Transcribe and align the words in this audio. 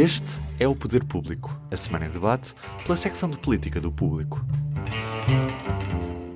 Este 0.00 0.38
é 0.60 0.68
o 0.68 0.76
Poder 0.76 1.02
Público, 1.02 1.60
a 1.72 1.76
semana 1.76 2.06
em 2.06 2.10
debate 2.10 2.54
pela 2.84 2.96
secção 2.96 3.28
de 3.28 3.36
política 3.36 3.80
do 3.80 3.90
Público. 3.90 4.38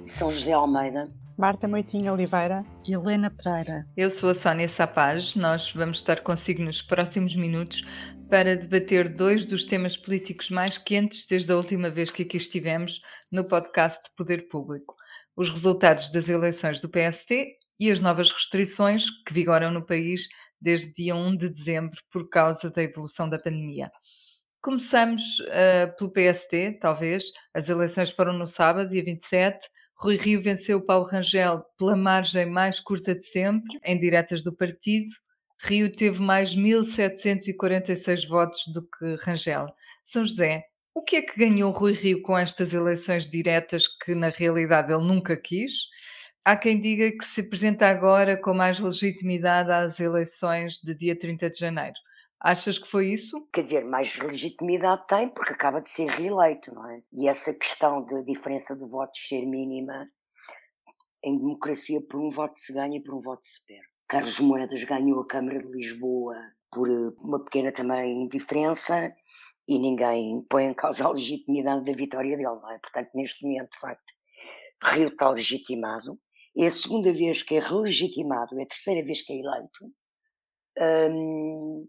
São 0.04 0.33
José 0.33 0.52
Almeida. 0.52 1.08
Marta 1.38 1.68
Moitinho 1.68 2.12
Oliveira. 2.12 2.64
E 2.84 2.92
Helena 2.92 3.30
Pereira. 3.30 3.86
Eu 3.96 4.10
sou 4.10 4.30
a 4.30 4.34
Sónia 4.34 4.68
Sapaz. 4.68 5.36
Nós 5.36 5.72
vamos 5.76 5.98
estar 5.98 6.22
consigo 6.25 6.60
nos 6.60 6.83
próximos 6.83 7.36
minutos 7.36 7.84
para 8.29 8.56
debater 8.56 9.09
dois 9.09 9.46
dos 9.46 9.62
temas 9.62 9.96
políticos 9.96 10.50
mais 10.50 10.76
quentes 10.76 11.24
desde 11.30 11.52
a 11.52 11.56
última 11.56 11.88
vez 11.88 12.10
que 12.10 12.24
aqui 12.24 12.38
estivemos 12.38 13.00
no 13.32 13.48
podcast 13.48 14.10
Poder 14.16 14.48
Público. 14.48 14.96
Os 15.36 15.48
resultados 15.48 16.10
das 16.10 16.29
eleições 16.29 16.80
do 16.80 16.88
PST 16.88 17.58
e 17.79 17.92
as 17.92 18.00
novas 18.00 18.29
restrições 18.32 19.08
que 19.24 19.32
vigoram 19.32 19.70
no 19.70 19.86
país 19.86 20.26
desde 20.62 20.92
dia 20.94 21.14
1 21.14 21.36
de 21.36 21.48
dezembro 21.48 21.98
por 22.10 22.28
causa 22.28 22.70
da 22.70 22.82
evolução 22.82 23.28
da 23.28 23.38
pandemia. 23.38 23.90
Começamos 24.62 25.41
uh, 25.41 25.96
pelo 25.98 26.12
PST, 26.12 26.78
talvez. 26.80 27.24
As 27.52 27.68
eleições 27.68 28.10
foram 28.10 28.32
no 28.32 28.46
sábado, 28.46 28.90
dia 28.90 29.02
27. 29.02 29.59
Rui 29.96 30.16
Rio 30.16 30.40
venceu 30.40 30.80
Paulo 30.80 31.04
Rangel 31.04 31.64
pela 31.77 31.96
margem 31.96 32.46
mais 32.46 32.78
curta 32.78 33.14
de 33.14 33.24
sempre, 33.24 33.78
em 33.84 33.98
diretas 33.98 34.42
do 34.42 34.52
partido. 34.52 35.09
Rio 35.60 35.90
teve 35.95 36.20
mais 36.20 36.54
1.746 36.54 38.29
votos 38.29 38.60
do 38.73 38.82
que 38.82 39.16
Rangel. 39.23 39.66
São 40.06 40.24
José, 40.24 40.65
o 40.95 41.02
que 41.02 41.16
é 41.16 41.23
que 41.23 41.38
ganhou 41.38 41.73
Rui 41.73 41.95
Rio 41.95 42.20
com 42.23 42.37
estas 42.37 42.73
eleições 42.73 43.29
diretas 43.30 43.87
que 44.04 44.15
na 44.15 44.29
realidade 44.29 44.92
ele 44.92 45.04
nunca 45.04 45.37
quis? 45.37 45.73
Há 46.45 46.56
quem 46.56 46.80
diga 46.80 47.16
que 47.16 47.24
se 47.24 47.41
apresenta 47.41 47.87
agora 47.87 48.37
com 48.37 48.52
mais 48.52 48.80
legitimidade 48.80 49.70
às 49.70 50.01
eleições 50.01 50.74
de 50.82 50.92
dia 50.92 51.16
30 51.16 51.48
de 51.51 51.56
janeiro. 51.56 51.95
Achas 52.41 52.80
que 52.80 52.91
foi 52.91 53.12
isso? 53.12 53.46
Quer 53.52 53.62
dizer, 53.62 53.84
mais 53.84 54.18
legitimidade 54.18 55.06
tem 55.06 55.28
porque 55.28 55.52
acaba 55.52 55.80
de 55.80 55.88
ser 55.88 56.09
reeleito, 56.09 56.74
não 56.74 56.85
é? 56.90 57.01
E 57.13 57.29
essa 57.29 57.54
questão 57.54 58.04
de 58.04 58.24
diferença 58.24 58.74
de 58.74 58.85
votos 58.88 59.20
ser 59.24 59.46
mínima, 59.46 60.10
em 61.23 61.38
democracia, 61.38 62.01
por 62.10 62.18
um 62.20 62.29
voto 62.29 62.59
se 62.59 62.73
ganha 62.73 62.96
e 62.96 63.01
por 63.01 63.15
um 63.15 63.20
voto 63.20 63.46
se 63.46 63.65
perde. 63.65 63.87
Carlos 64.09 64.41
Moedas 64.41 64.83
ganhou 64.83 65.20
a 65.20 65.27
Câmara 65.29 65.61
de 65.61 65.70
Lisboa 65.70 66.35
por 66.73 66.91
eh, 66.91 67.15
uma 67.20 67.39
pequena 67.45 67.70
também 67.70 68.27
diferença 68.29 69.15
e 69.69 69.79
ninguém 69.79 70.45
põe 70.51 70.65
em 70.65 70.75
causa 70.75 71.07
a 71.07 71.13
legitimidade 71.13 71.85
da 71.85 71.93
vitória 71.93 72.37
dele, 72.37 72.59
não 72.61 72.73
é? 72.73 72.79
Portanto, 72.81 73.11
neste 73.15 73.45
momento, 73.47 73.70
de 73.70 73.79
facto, 73.79 74.13
Rio 74.83 75.07
está 75.07 75.31
legitimado 75.31 76.19
é 76.56 76.67
a 76.67 76.70
segunda 76.70 77.12
vez 77.12 77.42
que 77.42 77.55
é 77.55 77.61
relegitimado, 77.61 78.58
é 78.58 78.62
a 78.62 78.67
terceira 78.67 79.05
vez 79.05 79.22
que 79.22 79.33
é 79.33 79.36
eleito, 79.36 79.92
um, 80.78 81.89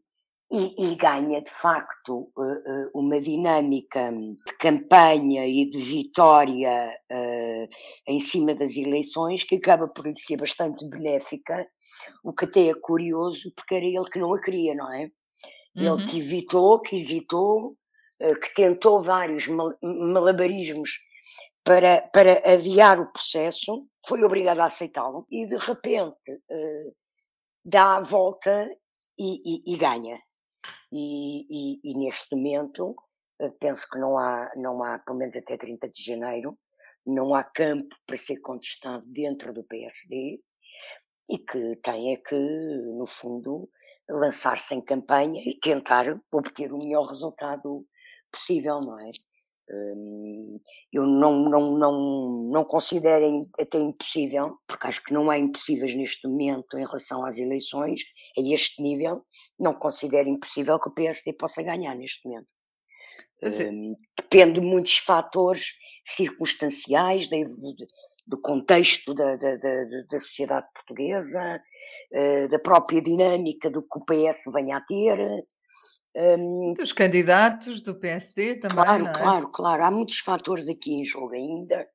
e, 0.52 0.92
e, 0.92 0.96
ganha 0.96 1.42
de 1.42 1.50
facto 1.50 2.32
uh, 2.38 2.42
uh, 2.42 2.92
uma 2.94 3.20
dinâmica 3.20 4.12
de 4.12 4.58
campanha 4.60 5.48
e 5.48 5.68
de 5.68 5.80
vitória 5.80 6.96
uh, 7.12 7.68
em 8.08 8.20
cima 8.20 8.54
das 8.54 8.78
eleições 8.78 9.44
que 9.44 9.56
acaba 9.56 9.88
por 9.88 10.06
lhe 10.06 10.16
ser 10.16 10.38
bastante 10.38 10.88
benéfica, 10.88 11.66
o 12.24 12.32
que 12.32 12.46
até 12.46 12.68
é 12.68 12.74
curioso, 12.76 13.52
porque 13.56 13.74
era 13.74 13.86
ele 13.86 14.10
que 14.12 14.20
não 14.20 14.34
a 14.34 14.40
queria, 14.40 14.76
não 14.76 14.94
é? 14.94 15.10
Uhum. 15.76 16.02
Ele 16.02 16.08
que 16.08 16.20
evitou, 16.20 16.80
que 16.82 16.96
hesitou, 16.96 17.76
que 18.20 18.54
tentou 18.54 19.02
vários 19.02 19.48
malabarismos 19.82 21.00
para, 21.64 22.02
para 22.14 22.54
adiar 22.54 23.00
o 23.00 23.12
processo, 23.12 23.88
foi 24.06 24.24
obrigado 24.24 24.60
a 24.60 24.66
aceitá-lo 24.66 25.26
e 25.30 25.46
de 25.46 25.58
repente 25.58 26.32
uh, 26.32 26.96
dá 27.64 27.98
a 27.98 28.02
volta 28.02 28.70
e, 29.18 29.42
e, 29.46 29.74
e 29.74 29.78
ganha. 29.78 30.22
E, 30.92 31.80
e, 31.84 31.98
neste 31.98 32.36
momento 32.36 32.96
uh, 33.42 33.52
penso 33.60 33.88
que 33.90 33.98
não 33.98 34.18
há, 34.18 34.52
não 34.56 34.84
há, 34.84 35.00
pelo 35.00 35.18
menos 35.18 35.36
até 35.36 35.58
30 35.58 35.90
de 35.90 36.04
janeiro, 36.04 36.58
não 37.06 37.34
há 37.34 37.44
campo 37.44 37.96
para 38.06 38.18
ser 38.18 38.40
contestado 38.42 39.06
dentro 39.08 39.54
do 39.54 39.64
PSD 39.64 40.40
e 41.30 41.38
que 41.40 41.76
tem 41.78 42.14
é 42.14 42.18
que, 42.18 42.36
no 42.36 43.08
fundo, 43.08 43.70
lançar-se 44.10 44.76
em 44.76 44.82
campanha 44.82 45.42
e 45.46 45.58
tentar 45.60 46.06
obter 46.32 46.72
o 46.72 46.78
melhor 46.78 47.06
resultado 47.08 47.86
possível, 48.32 48.80
não 48.80 49.00
é? 49.00 49.10
Hum, 49.70 50.60
eu 50.92 51.06
não, 51.06 51.50
não, 51.50 51.78
não, 51.78 52.50
não 52.52 52.66
considero 52.66 53.42
até 53.58 53.78
impossível, 53.78 54.58
porque 54.68 54.88
acho 54.88 55.04
que 55.04 55.14
não 55.14 55.30
há 55.30 55.38
impossíveis 55.38 55.96
neste 55.96 56.28
momento 56.28 56.78
em 56.78 56.86
relação 56.86 57.26
às 57.26 57.38
eleições, 57.38 58.02
a 58.38 58.42
este 58.42 58.82
nível, 58.82 59.26
não 59.58 59.74
considero 59.74 60.28
impossível 60.30 60.80
que 60.80 60.90
o 60.90 60.94
PSD 60.94 61.34
possa 61.34 61.64
ganhar 61.64 61.96
neste 61.96 62.28
momento. 62.28 62.48
Um, 63.42 63.96
depende 64.18 64.60
de 64.60 64.66
muitos 64.66 64.98
fatores 64.98 65.74
circunstanciais, 66.06 67.30
do 68.28 68.40
contexto 68.42 69.14
da, 69.14 69.36
da, 69.36 69.58
da, 69.58 69.86
da 70.10 70.20
sociedade 70.20 70.68
portuguesa, 70.74 71.62
uh, 72.14 72.48
da 72.50 72.60
própria 72.60 73.02
dinâmica 73.02 73.70
do 73.70 73.82
que 73.82 73.98
o 73.98 74.06
PS 74.06 74.44
venha 74.54 74.78
a 74.78 74.82
ter, 74.82 75.20
um, 76.16 76.74
Dos 76.74 76.94
candidatos 76.94 77.82
do 77.82 77.96
PSD 77.96 78.56
também. 78.58 78.76
Claro, 78.76 79.06
é? 79.08 79.12
claro, 79.12 79.48
claro. 79.50 79.84
Há 79.84 79.92
muitos 79.92 80.20
fatores 80.20 80.70
aqui 80.70 80.94
em 80.94 81.04
jogo 81.04 81.34
ainda 81.34 81.88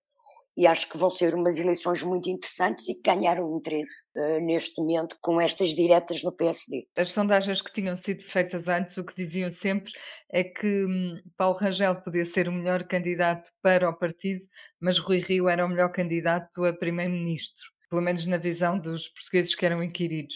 e 0.59 0.67
acho 0.67 0.89
que 0.91 0.99
vão 0.99 1.09
ser 1.09 1.37
umas 1.37 1.57
eleições 1.57 2.03
muito 2.03 2.29
interessantes 2.29 2.89
e 2.89 2.95
que 2.97 3.03
ganharam 3.09 3.57
interesse 3.57 4.03
uh, 4.17 4.41
neste 4.45 4.81
momento 4.81 5.17
com 5.23 5.41
estas 5.41 5.69
diretas 5.69 6.21
no 6.25 6.33
PSD. 6.33 6.85
As 6.97 7.13
sondagens 7.13 7.63
que 7.63 7.73
tinham 7.73 7.97
sido 7.97 8.25
feitas 8.33 8.67
antes, 8.67 8.97
o 8.97 9.05
que 9.05 9.15
diziam 9.15 9.53
sempre 9.53 9.93
é 10.33 10.43
que 10.43 10.85
hum, 10.85 11.23
Paulo 11.37 11.57
Rangel 11.57 11.95
podia 12.03 12.27
ser 12.27 12.49
o 12.49 12.53
melhor 12.53 12.83
candidato 12.89 13.49
para 13.63 13.89
o 13.89 13.95
partido, 13.95 14.45
mas 14.81 14.99
Rui 14.99 15.21
Rio 15.21 15.49
era 15.49 15.65
o 15.65 15.69
melhor 15.69 15.93
candidato 15.93 16.65
a 16.65 16.73
primeiro-ministro, 16.73 17.65
pelo 17.89 18.03
menos 18.03 18.27
na 18.27 18.37
visão 18.37 18.81
dos 18.81 19.07
portugueses 19.11 19.55
que 19.55 19.65
eram 19.65 19.81
inquiridos. 19.81 20.35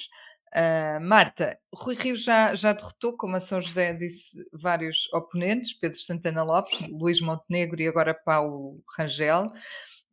Uh, 0.55 1.01
Marta, 1.01 1.59
Rui 1.75 1.95
Rio 1.95 2.15
já, 2.15 2.55
já 2.55 2.75
derrotou, 2.75 3.17
como 3.17 3.37
a 3.37 3.41
São 3.41 3.63
José 3.63 3.95
disse, 3.95 4.31
vários 4.53 5.11
oponentes, 5.15 5.73
Pedro 5.73 5.99
Santana 5.99 6.43
Lopes, 6.43 6.87
Luís 6.91 7.23
Montenegro 7.23 7.81
e 7.81 7.89
agora 7.89 8.13
Paulo 8.13 8.83
Rangel. 8.97 9.51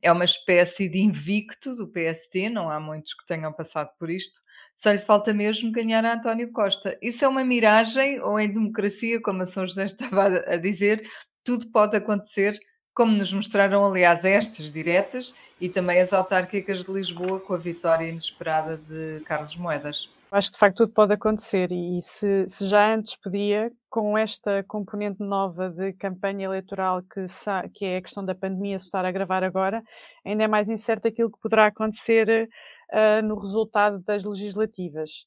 É 0.01 0.09
uma 0.09 0.23
espécie 0.23 0.87
de 0.87 0.99
invicto 0.99 1.75
do 1.75 1.89
PST, 1.89 2.49
não 2.49 2.69
há 2.69 2.79
muitos 2.79 3.13
que 3.13 3.27
tenham 3.27 3.51
passado 3.51 3.89
por 3.99 4.09
isto. 4.09 4.39
Só 4.77 4.93
lhe 4.93 4.99
falta 4.99 5.33
mesmo 5.33 5.73
ganhar 5.73 6.05
a 6.05 6.13
António 6.13 6.49
Costa. 6.53 6.97
Isso 7.01 7.25
é 7.25 7.27
uma 7.27 7.43
miragem 7.43 8.21
ou 8.21 8.39
em 8.39 8.47
democracia, 8.47 9.21
como 9.21 9.43
a 9.43 9.45
São 9.45 9.67
José 9.67 9.87
estava 9.87 10.27
a 10.27 10.55
dizer, 10.55 11.05
tudo 11.43 11.69
pode 11.69 11.97
acontecer, 11.97 12.57
como 12.93 13.11
nos 13.11 13.33
mostraram, 13.33 13.85
aliás, 13.85 14.23
estas 14.23 14.71
diretas 14.71 15.33
e 15.59 15.67
também 15.67 15.99
as 15.99 16.13
autárquicas 16.13 16.85
de 16.85 16.91
Lisboa 16.93 17.41
com 17.41 17.53
a 17.53 17.57
vitória 17.57 18.07
inesperada 18.07 18.77
de 18.77 19.21
Carlos 19.25 19.55
Moedas. 19.57 20.18
Acho 20.31 20.49
que 20.49 20.53
de 20.53 20.59
facto 20.59 20.77
tudo 20.77 20.93
pode 20.93 21.13
acontecer 21.13 21.71
e 21.71 21.99
se, 22.03 22.47
se, 22.47 22.67
já 22.67 22.93
antes 22.93 23.15
podia, 23.15 23.71
com 23.89 24.15
esta 24.15 24.63
componente 24.63 25.23
nova 25.23 25.71
de 25.71 25.91
campanha 25.93 26.45
eleitoral 26.45 27.01
que, 27.01 27.25
que 27.73 27.85
é 27.85 27.97
a 27.97 28.01
questão 28.01 28.23
da 28.23 28.35
pandemia 28.35 28.77
se 28.77 28.85
estar 28.85 29.03
a 29.05 29.11
gravar 29.11 29.43
agora, 29.43 29.81
ainda 30.23 30.43
é 30.43 30.47
mais 30.47 30.69
incerto 30.69 31.07
aquilo 31.07 31.31
que 31.31 31.39
poderá 31.39 31.65
acontecer 31.65 32.47
uh, 32.93 33.25
no 33.25 33.39
resultado 33.39 33.99
das 34.03 34.23
legislativas. 34.23 35.25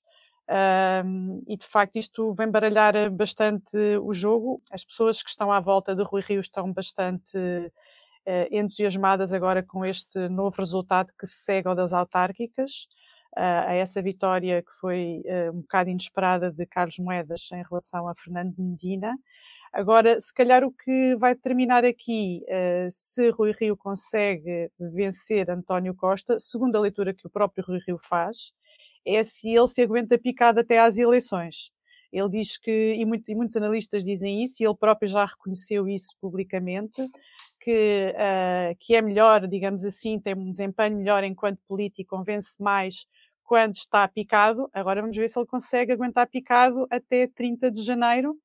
Uh, 0.48 1.42
e 1.48 1.56
de 1.56 1.66
facto 1.66 1.96
isto 1.96 2.32
vem 2.34 2.48
baralhar 2.48 3.10
bastante 3.10 3.76
o 4.04 4.12
jogo. 4.12 4.62
As 4.70 4.84
pessoas 4.84 5.20
que 5.20 5.30
estão 5.30 5.50
à 5.50 5.58
volta 5.58 5.96
de 5.96 6.04
Rui 6.04 6.22
Rio 6.22 6.40
estão 6.40 6.72
bastante 6.72 7.36
uh, 7.36 8.46
entusiasmadas 8.52 9.32
agora 9.32 9.64
com 9.64 9.84
este 9.84 10.28
novo 10.28 10.54
resultado 10.58 11.08
que 11.18 11.26
se 11.26 11.44
segue 11.44 11.66
ao 11.66 11.74
das 11.74 11.92
autárquicas 11.92 12.86
a 13.36 13.74
essa 13.74 14.02
vitória 14.02 14.62
que 14.62 14.72
foi 14.72 15.22
eh, 15.24 15.50
um 15.50 15.60
bocado 15.62 15.90
inesperada 15.90 16.52
de 16.52 16.66
Carlos 16.66 16.98
Moedas 16.98 17.50
em 17.52 17.62
relação 17.62 18.06
a 18.08 18.14
Fernando 18.14 18.54
Medina. 18.58 19.16
Agora, 19.72 20.20
se 20.20 20.34
calhar 20.34 20.62
o 20.64 20.70
que 20.70 21.16
vai 21.16 21.34
determinar 21.34 21.82
aqui 21.82 22.42
uh, 22.44 22.88
se 22.90 23.30
Rui 23.30 23.52
Rio 23.58 23.74
consegue 23.74 24.70
vencer 24.78 25.50
António 25.50 25.94
Costa, 25.94 26.38
segundo 26.38 26.76
a 26.76 26.80
leitura 26.80 27.14
que 27.14 27.26
o 27.26 27.30
próprio 27.30 27.64
Rui 27.66 27.78
Rio 27.86 27.96
faz, 27.98 28.52
é 29.06 29.22
se 29.24 29.48
ele 29.48 29.66
se 29.66 29.80
aguenta 29.80 30.18
picado 30.18 30.60
até 30.60 30.78
às 30.78 30.98
eleições. 30.98 31.72
Ele 32.12 32.28
diz 32.28 32.58
que, 32.58 32.94
e, 32.94 33.04
muito, 33.06 33.30
e 33.30 33.34
muitos 33.34 33.56
analistas 33.56 34.04
dizem 34.04 34.42
isso, 34.42 34.62
e 34.62 34.66
ele 34.66 34.76
próprio 34.76 35.08
já 35.08 35.24
reconheceu 35.24 35.88
isso 35.88 36.14
publicamente, 36.20 37.02
que, 37.58 37.96
uh, 37.96 38.76
que 38.78 38.94
é 38.94 39.00
melhor, 39.00 39.46
digamos 39.48 39.86
assim, 39.86 40.20
tem 40.20 40.34
um 40.34 40.50
desempenho 40.50 40.98
melhor 40.98 41.24
enquanto 41.24 41.58
político, 41.66 42.14
convence 42.14 42.62
mais 42.62 43.06
quando 43.44 43.74
está 43.74 44.06
picado. 44.08 44.68
Agora 44.72 45.00
vamos 45.00 45.16
ver 45.16 45.28
se 45.28 45.38
ele 45.38 45.46
consegue 45.46 45.92
aguentar 45.92 46.28
picado 46.28 46.86
até 46.90 47.26
30 47.26 47.70
de 47.70 47.82
janeiro 47.82 48.36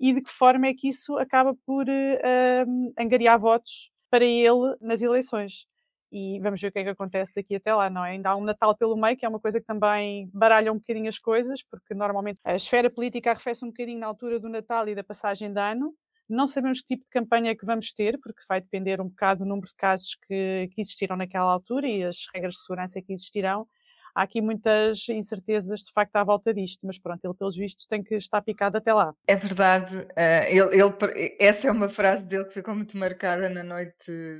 e 0.00 0.12
de 0.12 0.20
que 0.22 0.30
forma 0.30 0.66
é 0.66 0.74
que 0.74 0.88
isso 0.88 1.16
acaba 1.18 1.54
por 1.66 1.86
uh, 1.88 2.92
angariar 2.98 3.38
votos 3.38 3.90
para 4.10 4.24
ele 4.24 4.76
nas 4.80 5.02
eleições. 5.02 5.66
e 6.12 6.38
vamos 6.40 6.60
ver 6.60 6.68
o 6.68 6.72
que 6.72 6.78
é 6.78 6.84
que 6.84 6.90
acontece 6.90 7.34
daqui 7.34 7.56
até 7.56 7.74
lá, 7.74 7.90
não 7.90 8.04
é? 8.04 8.12
Ainda 8.12 8.30
há 8.30 8.36
um 8.36 8.44
Natal 8.44 8.76
pelo 8.76 8.96
meio, 8.96 9.16
que 9.16 9.26
é 9.26 9.28
uma 9.28 9.40
coisa 9.40 9.60
que 9.60 9.66
também 9.66 10.30
baralha 10.32 10.72
um 10.72 10.76
bocadinho 10.76 11.08
as 11.08 11.18
coisas, 11.18 11.62
porque 11.62 11.92
normalmente 11.94 12.40
a 12.44 12.54
esfera 12.54 12.88
política 12.88 13.30
arrefece 13.32 13.64
um 13.64 13.68
bocadinho 13.68 13.98
na 13.98 14.06
altura 14.06 14.38
do 14.38 14.48
Natal 14.48 14.88
e 14.88 14.94
da 14.94 15.02
passagem 15.02 15.52
de 15.52 15.60
ano. 15.60 15.92
Não 16.28 16.46
sabemos 16.46 16.80
que 16.80 16.86
tipo 16.86 17.04
de 17.04 17.10
campanha 17.10 17.50
é 17.50 17.54
que 17.56 17.66
vamos 17.66 17.92
ter, 17.92 18.18
porque 18.20 18.42
vai 18.48 18.60
depender 18.60 19.00
um 19.00 19.08
bocado 19.08 19.44
do 19.44 19.48
número 19.48 19.66
de 19.66 19.74
casos 19.74 20.14
que, 20.26 20.68
que 20.72 20.80
existiram 20.80 21.16
naquela 21.16 21.52
altura 21.52 21.88
e 21.88 22.04
as 22.04 22.26
regras 22.32 22.54
de 22.54 22.60
segurança 22.60 23.02
que 23.02 23.12
existirão 23.12 23.66
há 24.14 24.22
aqui 24.22 24.40
muitas 24.40 25.08
incertezas 25.08 25.80
de 25.80 25.92
facto 25.92 26.16
à 26.16 26.24
volta 26.24 26.54
disto, 26.54 26.86
mas 26.86 26.98
pronto, 26.98 27.24
ele 27.24 27.34
pelos 27.34 27.56
vistos 27.56 27.86
tem 27.86 28.02
que 28.02 28.14
estar 28.14 28.40
picado 28.42 28.78
até 28.78 28.92
lá. 28.92 29.14
É 29.26 29.36
verdade, 29.36 29.96
uh, 29.96 30.44
ele, 30.48 30.80
ele, 30.80 31.36
essa 31.40 31.68
é 31.68 31.70
uma 31.70 31.90
frase 31.90 32.24
dele 32.24 32.44
que 32.44 32.54
ficou 32.54 32.74
muito 32.74 32.96
marcada 32.96 33.48
na 33.48 33.62
noite 33.62 33.94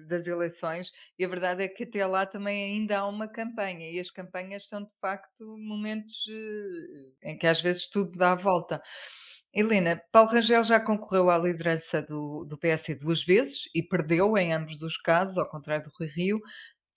das 0.08 0.26
eleições 0.26 0.90
e 1.18 1.24
a 1.24 1.28
verdade 1.28 1.62
é 1.62 1.68
que 1.68 1.84
até 1.84 2.06
lá 2.06 2.24
também 2.26 2.72
ainda 2.72 2.98
há 2.98 3.06
uma 3.06 3.28
campanha 3.28 3.90
e 3.90 3.98
as 3.98 4.10
campanhas 4.10 4.66
são 4.68 4.82
de 4.82 4.90
facto 5.00 5.44
momentos 5.70 6.14
uh, 6.28 7.28
em 7.28 7.36
que 7.36 7.46
às 7.46 7.60
vezes 7.60 7.88
tudo 7.88 8.16
dá 8.16 8.32
a 8.32 8.36
volta. 8.36 8.80
Helena, 9.56 10.02
Paulo 10.10 10.30
Rangel 10.30 10.64
já 10.64 10.80
concorreu 10.80 11.30
à 11.30 11.38
liderança 11.38 12.02
do, 12.02 12.44
do 12.44 12.58
PS 12.58 12.98
duas 13.00 13.24
vezes 13.24 13.68
e 13.72 13.84
perdeu 13.84 14.36
em 14.36 14.52
ambos 14.52 14.82
os 14.82 14.96
casos, 14.96 15.38
ao 15.38 15.48
contrário 15.48 15.84
do 15.84 15.92
Rui 15.96 16.08
Rio. 16.08 16.40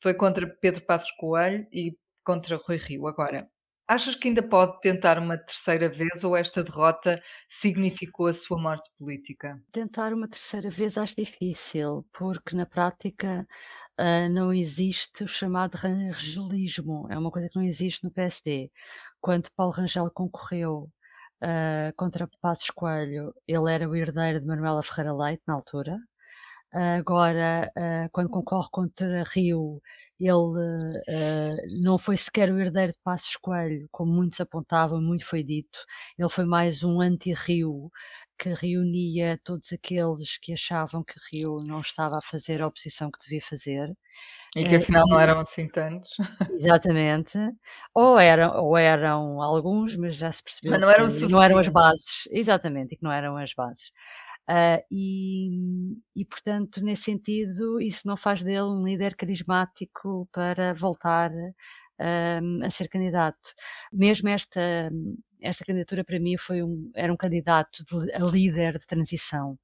Foi 0.02 0.14
contra 0.16 0.48
Pedro 0.60 0.82
Passos 0.82 1.12
Coelho 1.12 1.68
e 1.72 1.96
contra 2.28 2.58
Rui 2.58 2.76
Rio. 2.76 3.08
Agora, 3.08 3.50
achas 3.88 4.14
que 4.14 4.28
ainda 4.28 4.44
pode 4.44 4.82
tentar 4.82 5.18
uma 5.18 5.38
terceira 5.38 5.88
vez 5.88 6.22
ou 6.26 6.36
esta 6.36 6.62
derrota 6.62 7.22
significou 7.50 8.28
a 8.28 8.34
sua 8.34 8.62
morte 8.62 8.92
política? 9.00 9.58
Tentar 9.72 10.14
uma 10.14 10.28
terceira 10.28 10.70
vez 10.70 10.98
acho 10.98 11.16
difícil, 11.16 12.06
porque 12.12 12.54
na 12.54 12.66
prática 12.66 13.48
uh, 13.98 14.30
não 14.30 14.54
existe 14.54 15.24
o 15.24 15.28
chamado 15.28 15.76
rangelismo, 15.76 17.08
é 17.10 17.18
uma 17.18 17.32
coisa 17.32 17.48
que 17.48 17.56
não 17.56 17.64
existe 17.64 18.04
no 18.04 18.12
PSD. 18.12 18.70
Quando 19.22 19.50
Paulo 19.56 19.72
Rangel 19.72 20.12
concorreu 20.14 20.92
uh, 21.42 21.96
contra 21.96 22.30
Passos 22.42 22.72
Coelho, 22.72 23.34
ele 23.48 23.72
era 23.72 23.88
o 23.88 23.96
herdeiro 23.96 24.42
de 24.42 24.46
Manuela 24.46 24.84
Ferreira 24.84 25.14
Leite 25.16 25.44
na 25.48 25.54
altura, 25.54 25.98
Agora, 26.74 27.72
uh, 27.78 28.10
quando 28.12 28.30
concorre 28.30 28.68
contra 28.70 29.24
Rio, 29.24 29.82
ele 30.20 30.32
uh, 30.34 31.56
não 31.82 31.98
foi 31.98 32.18
sequer 32.18 32.52
o 32.52 32.60
herdeiro 32.60 32.94
de 32.94 33.00
Passos 33.04 33.36
Coelho, 33.36 33.88
como 33.92 34.12
muitos 34.12 34.40
apontavam, 34.42 35.02
muito 35.02 35.26
foi 35.26 35.44
dito. 35.44 35.80
Ele 36.18 36.30
foi 36.30 36.46
mais 36.46 36.84
um 36.84 37.02
anti-Rio 37.02 37.90
que 38.38 38.54
reunia 38.54 39.40
todos 39.44 39.74
aqueles 39.74 40.38
que 40.38 40.54
achavam 40.54 41.04
que 41.04 41.16
Rio 41.32 41.58
não 41.68 41.80
estava 41.80 42.18
a 42.18 42.22
fazer 42.22 42.62
a 42.62 42.68
oposição 42.68 43.10
que 43.10 43.20
devia 43.22 43.42
fazer. 43.42 43.92
E 44.56 44.68
que 44.68 44.76
afinal 44.76 45.08
não 45.08 45.20
eram 45.20 45.40
assim 45.40 45.68
tantos. 45.68 46.10
Exatamente. 46.52 47.38
Ou 47.94 48.20
eram, 48.20 48.64
ou 48.64 48.78
eram 48.78 49.42
alguns, 49.42 49.98
mas 49.98 50.16
já 50.16 50.32
se 50.32 50.44
percebeu 50.44 50.72
mas 50.72 50.82
não 50.82 50.90
eram, 50.90 51.10
que 51.10 51.28
não 51.28 51.42
eram 51.44 51.58
as 51.58 51.68
bases. 51.68 52.28
Exatamente, 52.32 52.94
e 52.94 52.98
que 52.98 53.04
não 53.04 53.12
eram 53.12 53.38
as 53.38 53.54
bases. 53.54 53.92
Uh, 54.50 54.82
e, 54.90 55.50
e, 56.16 56.24
portanto, 56.24 56.82
nesse 56.82 57.04
sentido, 57.04 57.82
isso 57.82 58.08
não 58.08 58.16
faz 58.16 58.44
dele 58.44 58.62
um 58.62 58.86
líder 58.86 59.14
carismático 59.16 60.28
para 60.32 60.74
voltar 60.74 61.32
uh, 61.32 62.64
a 62.66 62.70
ser 62.70 62.88
candidato. 62.88 63.54
Mesmo 63.92 64.30
esta, 64.30 64.90
esta 65.42 65.66
candidatura, 65.66 66.06
para 66.06 66.20
mim, 66.20 66.38
foi 66.38 66.64
um, 66.64 66.90
era 66.96 67.12
um 67.12 67.18
candidato 67.18 67.84
de, 67.84 68.14
a 68.14 68.20
líder 68.20 68.80
de 68.80 68.88
transição. 68.88 69.60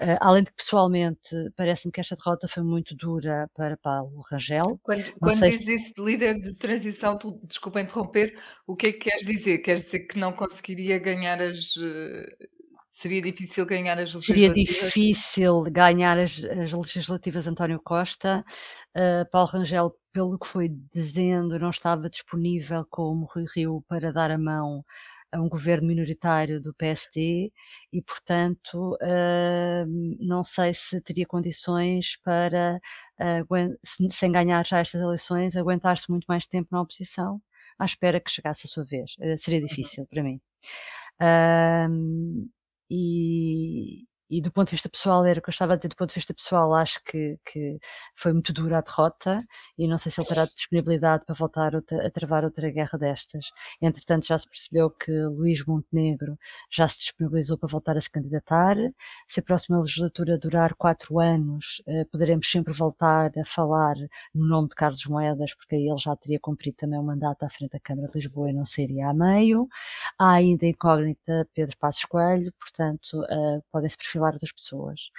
Uh, 0.00 0.16
além 0.20 0.44
de 0.44 0.50
que, 0.50 0.56
pessoalmente, 0.56 1.28
parece-me 1.56 1.90
que 1.90 2.00
esta 2.00 2.14
derrota 2.14 2.46
foi 2.46 2.62
muito 2.62 2.94
dura 2.94 3.50
para 3.56 3.76
Paulo 3.76 4.22
Rangel. 4.30 4.78
Quando, 4.84 5.12
quando 5.18 5.32
dizes 5.32 5.64
se... 5.64 5.74
isso 5.74 5.92
de 5.94 6.02
líder 6.02 6.40
de 6.40 6.54
transição, 6.54 7.18
tu, 7.18 7.40
desculpa 7.44 7.80
interromper, 7.80 8.38
o 8.68 8.76
que 8.76 8.88
é 8.88 8.92
que 8.92 9.00
queres 9.00 9.26
dizer? 9.26 9.58
Queres 9.58 9.82
dizer 9.82 10.06
que 10.06 10.16
não 10.16 10.32
conseguiria 10.32 10.98
ganhar 10.98 11.42
as, 11.42 11.58
Seria 13.02 13.20
difícil 13.20 13.66
ganhar 13.66 13.98
as 13.98 14.14
legislativas? 14.14 14.24
Seria 14.26 14.52
difícil 14.52 15.62
ganhar 15.64 16.18
as, 16.18 16.44
as 16.44 16.72
legislativas 16.72 17.48
António 17.48 17.80
Costa. 17.82 18.44
Uh, 18.96 19.28
Paulo 19.28 19.48
Rangel, 19.48 19.92
pelo 20.12 20.38
que 20.38 20.46
foi 20.46 20.68
dizendo, 20.94 21.58
não 21.58 21.70
estava 21.70 22.08
disponível 22.08 22.86
como 22.88 23.26
Rui 23.34 23.44
Rio 23.56 23.84
para 23.88 24.12
dar 24.12 24.30
a 24.30 24.38
mão 24.38 24.84
a 25.32 25.40
um 25.40 25.48
governo 25.48 25.88
minoritário 25.88 26.60
do 26.60 26.72
PSD 26.74 27.50
e, 27.92 28.02
portanto, 28.02 28.94
uh, 29.02 29.86
não 30.20 30.44
sei 30.44 30.72
se 30.72 31.00
teria 31.00 31.26
condições 31.26 32.18
para, 32.22 32.78
uh, 33.18 34.10
sem 34.10 34.30
ganhar 34.30 34.64
já 34.64 34.78
estas 34.78 35.00
eleições, 35.00 35.56
aguentar-se 35.56 36.08
muito 36.08 36.26
mais 36.26 36.46
tempo 36.46 36.68
na 36.70 36.80
oposição, 36.80 37.42
à 37.76 37.84
espera 37.84 38.20
que 38.20 38.30
chegasse 38.30 38.68
a 38.68 38.70
sua 38.70 38.84
vez. 38.84 39.16
Seria 39.38 39.58
uhum. 39.58 39.66
difícil 39.66 40.06
para 40.06 40.22
mim. 40.22 40.40
Uh, 42.92 42.94
e, 42.94 44.06
e 44.32 44.40
do 44.40 44.50
ponto 44.50 44.68
de 44.68 44.72
vista 44.72 44.88
pessoal, 44.88 45.26
era 45.26 45.38
o 45.38 45.42
que 45.42 45.50
eu 45.50 45.52
estava 45.52 45.74
a 45.74 45.76
dizer, 45.76 45.88
do 45.88 45.96
ponto 45.96 46.08
de 46.08 46.14
vista 46.14 46.32
pessoal, 46.32 46.72
acho 46.74 47.04
que, 47.04 47.38
que 47.44 47.78
foi 48.14 48.32
muito 48.32 48.50
dura 48.50 48.78
a 48.78 48.80
derrota 48.80 49.38
e 49.76 49.86
não 49.86 49.98
sei 49.98 50.10
se 50.10 50.22
ele 50.22 50.28
terá 50.28 50.46
disponibilidade 50.46 51.26
para 51.26 51.34
voltar 51.34 51.76
a 51.76 52.10
travar 52.10 52.42
outra 52.42 52.70
guerra 52.70 52.98
destas. 52.98 53.52
Entretanto, 53.80 54.26
já 54.26 54.38
se 54.38 54.48
percebeu 54.48 54.88
que 54.88 55.12
Luís 55.26 55.62
Montenegro 55.66 56.38
já 56.70 56.88
se 56.88 57.00
disponibilizou 57.00 57.58
para 57.58 57.68
voltar 57.68 57.94
a 57.98 58.00
se 58.00 58.10
candidatar. 58.10 58.76
Se 59.28 59.40
a 59.40 59.42
próxima 59.42 59.78
legislatura 59.78 60.38
durar 60.38 60.74
quatro 60.76 61.20
anos, 61.20 61.82
eh, 61.86 62.06
poderemos 62.06 62.50
sempre 62.50 62.72
voltar 62.72 63.30
a 63.38 63.44
falar 63.44 63.96
no 64.34 64.46
nome 64.48 64.68
de 64.68 64.74
Carlos 64.74 65.04
Moedas, 65.04 65.54
porque 65.54 65.74
aí 65.74 65.86
ele 65.86 65.98
já 65.98 66.16
teria 66.16 66.40
cumprido 66.40 66.78
também 66.78 66.98
o 66.98 67.02
mandato 67.02 67.42
à 67.44 67.50
frente 67.50 67.72
da 67.72 67.80
Câmara 67.80 68.08
de 68.08 68.14
Lisboa 68.14 68.48
e 68.48 68.54
não 68.54 68.64
seria 68.64 69.08
a 69.08 69.14
meio. 69.14 69.68
Há 70.18 70.32
ainda 70.36 70.64
incógnita 70.66 71.46
Pedro 71.54 71.76
Passos 71.76 72.06
Coelho, 72.06 72.50
portanto, 72.58 73.22
eh, 73.28 73.60
podem-se 73.70 73.96
perfilar 73.96 74.21
falar 74.22 74.38
das 74.38 74.52
pessoas. 74.52 75.10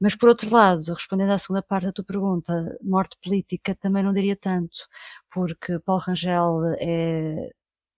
Mas, 0.00 0.16
por 0.16 0.28
outro 0.28 0.50
lado, 0.50 0.82
respondendo 0.94 1.30
à 1.32 1.38
segunda 1.38 1.62
parte 1.62 1.86
da 1.86 1.92
tua 1.92 2.04
pergunta, 2.04 2.78
morte 2.82 3.16
política 3.22 3.74
também 3.74 4.02
não 4.02 4.12
diria 4.12 4.36
tanto, 4.36 4.78
porque 5.30 5.78
Paulo 5.80 6.02
Rangel 6.02 6.60
é 6.78 7.50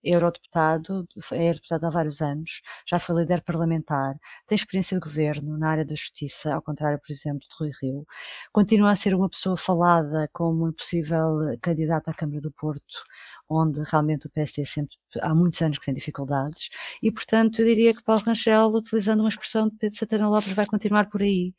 eurodeputado, 0.03 1.07
é 1.33 1.43
eurodeputado 1.47 1.85
há 1.85 1.89
vários 1.89 2.21
anos, 2.21 2.61
já 2.87 2.99
foi 2.99 3.15
líder 3.17 3.41
parlamentar, 3.43 4.15
tem 4.47 4.55
experiência 4.55 4.97
de 4.97 5.01
governo 5.01 5.57
na 5.57 5.69
área 5.69 5.85
da 5.85 5.95
justiça, 5.95 6.53
ao 6.53 6.61
contrário, 6.61 6.99
por 6.99 7.11
exemplo, 7.11 7.41
de 7.41 7.55
Rui 7.59 7.71
Rio, 7.81 8.05
continua 8.51 8.91
a 8.91 8.95
ser 8.95 9.13
uma 9.15 9.29
pessoa 9.29 9.57
falada 9.57 10.29
como 10.33 10.67
um 10.67 10.73
possível 10.73 11.37
candidato 11.61 12.09
à 12.09 12.13
Câmara 12.13 12.41
do 12.41 12.51
Porto, 12.51 13.03
onde 13.49 13.81
realmente 13.91 14.27
o 14.27 14.29
PSD 14.29 14.65
sempre, 14.65 14.95
há 15.21 15.33
muitos 15.35 15.61
anos 15.61 15.77
que 15.77 15.85
tem 15.85 15.93
dificuldades, 15.93 16.69
e 17.03 17.11
portanto 17.11 17.61
eu 17.61 17.67
diria 17.67 17.93
que 17.93 18.03
Paulo 18.03 18.21
Rangel, 18.25 18.67
utilizando 18.69 19.21
uma 19.21 19.29
expressão 19.29 19.67
de 19.69 19.75
Pedro 19.77 19.95
Santana 19.97 20.29
Lopes, 20.29 20.53
vai 20.53 20.65
continuar 20.65 21.09
por 21.09 21.21
aí. 21.21 21.53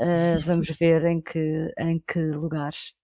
Uh, 0.00 0.40
vamos 0.44 0.68
ver 0.70 1.04
em 1.06 1.20
que, 1.20 1.72
em 1.76 2.00
que 2.06 2.20
lugares. 2.20 2.94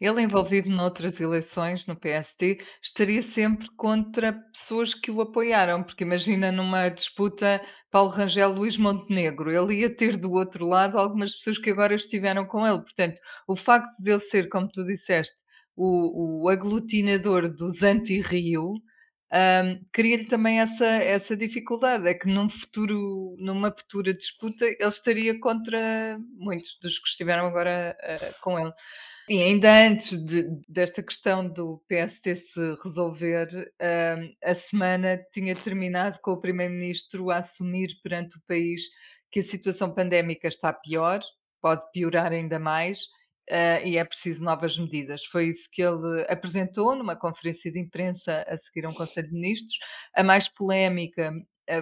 Ele, 0.00 0.22
envolvido 0.22 0.68
noutras 0.68 1.20
eleições 1.20 1.86
no 1.86 1.94
PSD, 1.94 2.60
estaria 2.82 3.22
sempre 3.22 3.68
contra 3.76 4.32
pessoas 4.32 4.94
que 4.94 5.10
o 5.10 5.20
apoiaram, 5.20 5.82
porque 5.82 6.04
imagina 6.04 6.50
numa 6.50 6.88
disputa 6.88 7.60
Paulo 7.90 8.10
Rangel 8.10 8.52
Luís 8.52 8.76
Montenegro, 8.76 9.50
ele 9.50 9.80
ia 9.80 9.94
ter 9.94 10.16
do 10.16 10.32
outro 10.32 10.66
lado 10.66 10.98
algumas 10.98 11.34
pessoas 11.34 11.58
que 11.58 11.70
agora 11.70 11.94
estiveram 11.94 12.46
com 12.46 12.66
ele. 12.66 12.80
Portanto, 12.80 13.20
o 13.46 13.56
facto 13.56 13.90
de 13.98 14.10
ele 14.12 14.20
ser, 14.20 14.48
como 14.48 14.68
tu 14.68 14.84
disseste, 14.84 15.34
o, 15.76 16.42
o 16.44 16.48
aglutinador 16.48 17.48
dos 17.48 17.82
anti-Rio, 17.82 18.74
um, 19.32 19.84
cria-lhe 19.92 20.26
também 20.26 20.60
essa, 20.60 20.84
essa 20.84 21.36
dificuldade, 21.36 22.08
é 22.08 22.14
que 22.14 22.26
num 22.28 22.50
futuro, 22.50 23.36
numa 23.38 23.70
futura 23.70 24.12
disputa, 24.12 24.64
ele 24.64 24.88
estaria 24.88 25.38
contra 25.38 26.18
muitos 26.36 26.78
dos 26.82 26.98
que 26.98 27.08
estiveram 27.08 27.46
agora 27.46 27.96
uh, 28.02 28.40
com 28.40 28.58
ele. 28.58 28.72
E 29.30 29.40
ainda 29.40 29.72
antes 29.86 30.20
de, 30.24 30.42
desta 30.68 31.04
questão 31.04 31.48
do 31.48 31.80
PST 31.86 32.34
se 32.34 32.74
resolver, 32.82 33.46
uh, 33.80 34.36
a 34.42 34.54
semana 34.56 35.22
tinha 35.32 35.54
terminado 35.54 36.18
com 36.20 36.32
o 36.32 36.40
Primeiro-Ministro 36.40 37.30
a 37.30 37.36
assumir 37.36 37.90
perante 38.02 38.36
o 38.36 38.42
país 38.48 38.82
que 39.30 39.38
a 39.38 39.44
situação 39.44 39.94
pandémica 39.94 40.48
está 40.48 40.72
pior, 40.72 41.20
pode 41.62 41.88
piorar 41.92 42.32
ainda 42.32 42.58
mais 42.58 42.98
uh, 43.48 43.86
e 43.86 43.98
é 43.98 44.04
preciso 44.04 44.42
novas 44.42 44.76
medidas. 44.76 45.24
Foi 45.26 45.46
isso 45.46 45.68
que 45.70 45.80
ele 45.80 46.26
apresentou 46.28 46.96
numa 46.96 47.14
conferência 47.14 47.70
de 47.70 47.78
imprensa 47.78 48.44
a 48.48 48.58
seguir 48.58 48.84
a 48.84 48.88
um 48.88 48.94
Conselho 48.94 49.28
de 49.28 49.34
Ministros. 49.34 49.78
A 50.16 50.24
mais 50.24 50.48
polémica 50.48 51.32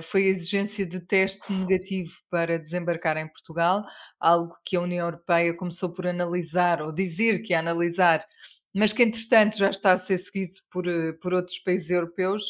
foi 0.03 0.25
a 0.25 0.29
exigência 0.29 0.85
de 0.85 1.01
teste 1.01 1.53
negativo 1.53 2.13
para 2.31 2.59
desembarcar 2.59 3.17
em 3.17 3.29
Portugal, 3.29 3.85
algo 4.21 4.55
que 4.65 4.77
a 4.77 4.81
União 4.81 5.07
Europeia 5.07 5.55
começou 5.55 5.91
por 5.91 6.07
analisar, 6.07 6.83
ou 6.83 6.93
dizer 6.93 7.41
que 7.43 7.53
ia 7.53 7.59
analisar, 7.59 8.25
mas 8.75 8.93
que 8.93 9.03
entretanto 9.03 9.59
já 9.59 9.71
está 9.71 9.93
a 9.93 9.99
ser 9.99 10.19
seguido 10.19 10.61
por, 10.71 10.87
eh, 10.87 11.13
por 11.21 11.35
outros 11.35 11.59
países 11.59 11.91
europeus. 11.91 12.43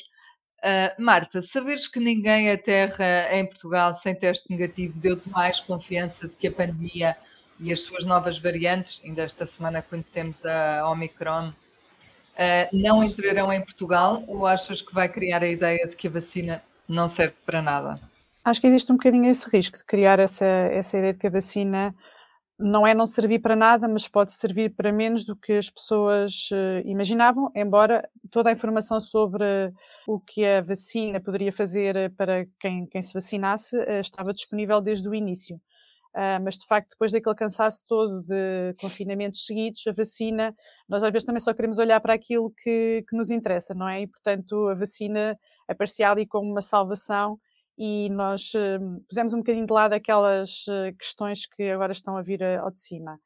Uh, 0.58 1.00
Marta, 1.00 1.40
saberes 1.40 1.86
que 1.86 2.00
ninguém 2.00 2.50
aterra 2.50 3.28
em 3.32 3.46
Portugal 3.46 3.94
sem 3.94 4.12
teste 4.12 4.50
negativo 4.50 4.98
deu-te 4.98 5.28
mais 5.30 5.60
confiança 5.60 6.26
de 6.26 6.34
que 6.34 6.48
a 6.48 6.52
pandemia 6.52 7.16
e 7.60 7.72
as 7.72 7.80
suas 7.80 8.04
novas 8.04 8.38
variantes, 8.38 9.00
ainda 9.04 9.22
esta 9.22 9.46
semana 9.46 9.80
conhecemos 9.80 10.44
a 10.44 10.88
Omicron, 10.90 11.48
uh, 11.48 11.52
não 12.72 13.04
entrarão 13.04 13.52
em 13.52 13.60
Portugal 13.60 14.24
ou 14.26 14.46
achas 14.46 14.82
que 14.82 14.92
vai 14.92 15.08
criar 15.08 15.44
a 15.44 15.48
ideia 15.48 15.86
de 15.86 15.94
que 15.94 16.08
a 16.08 16.10
vacina 16.10 16.60
não 16.88 17.08
serve 17.08 17.34
para 17.44 17.60
nada? 17.60 18.00
Acho 18.44 18.60
que 18.60 18.66
existe 18.66 18.90
um 18.90 18.96
bocadinho 18.96 19.30
esse 19.30 19.48
risco 19.50 19.76
de 19.76 19.84
criar 19.84 20.18
essa, 20.18 20.44
essa 20.44 20.96
ideia 20.96 21.12
de 21.12 21.18
que 21.18 21.26
a 21.26 21.30
vacina 21.30 21.94
não 22.58 22.84
é 22.84 22.92
não 22.92 23.06
servir 23.06 23.38
para 23.38 23.54
nada, 23.54 23.86
mas 23.86 24.08
pode 24.08 24.32
servir 24.32 24.74
para 24.74 24.90
menos 24.90 25.24
do 25.24 25.36
que 25.36 25.52
as 25.52 25.70
pessoas 25.70 26.48
uh, 26.50 26.84
imaginavam, 26.84 27.52
embora 27.54 28.08
toda 28.30 28.50
a 28.50 28.52
informação 28.52 29.00
sobre 29.00 29.44
o 30.08 30.18
que 30.18 30.44
a 30.44 30.60
vacina 30.60 31.20
poderia 31.20 31.52
fazer 31.52 32.12
para 32.16 32.46
quem, 32.58 32.86
quem 32.86 33.00
se 33.00 33.14
vacinasse 33.14 33.76
uh, 33.76 34.00
estava 34.00 34.34
disponível 34.34 34.80
desde 34.80 35.08
o 35.08 35.14
início. 35.14 35.60
Uh, 36.14 36.42
mas 36.42 36.56
de 36.56 36.66
facto, 36.66 36.90
depois 36.90 37.12
daquele 37.12 37.34
cansaço 37.34 37.84
todo 37.86 38.22
de 38.22 38.74
confinamentos 38.80 39.44
seguidos, 39.44 39.86
a 39.86 39.92
vacina, 39.92 40.54
nós 40.88 41.02
às 41.02 41.10
vezes 41.12 41.24
também 41.24 41.40
só 41.40 41.52
queremos 41.52 41.78
olhar 41.78 42.00
para 42.00 42.14
aquilo 42.14 42.50
que, 42.50 43.04
que 43.08 43.16
nos 43.16 43.30
interessa, 43.30 43.74
não 43.74 43.88
é? 43.88 44.02
E 44.02 44.06
portanto, 44.06 44.68
a 44.68 44.74
vacina 44.74 45.38
aparecia 45.68 46.10
ali 46.10 46.26
como 46.26 46.50
uma 46.50 46.62
salvação 46.62 47.38
e 47.76 48.08
nós 48.10 48.52
uh, 48.54 49.04
pusemos 49.08 49.32
um 49.34 49.38
bocadinho 49.38 49.66
de 49.66 49.72
lado 49.72 49.92
aquelas 49.92 50.66
uh, 50.66 50.96
questões 50.98 51.46
que 51.46 51.70
agora 51.70 51.92
estão 51.92 52.16
a 52.16 52.22
vir 52.22 52.42
ao 52.42 52.70
de 52.70 52.80
cima. 52.80 53.20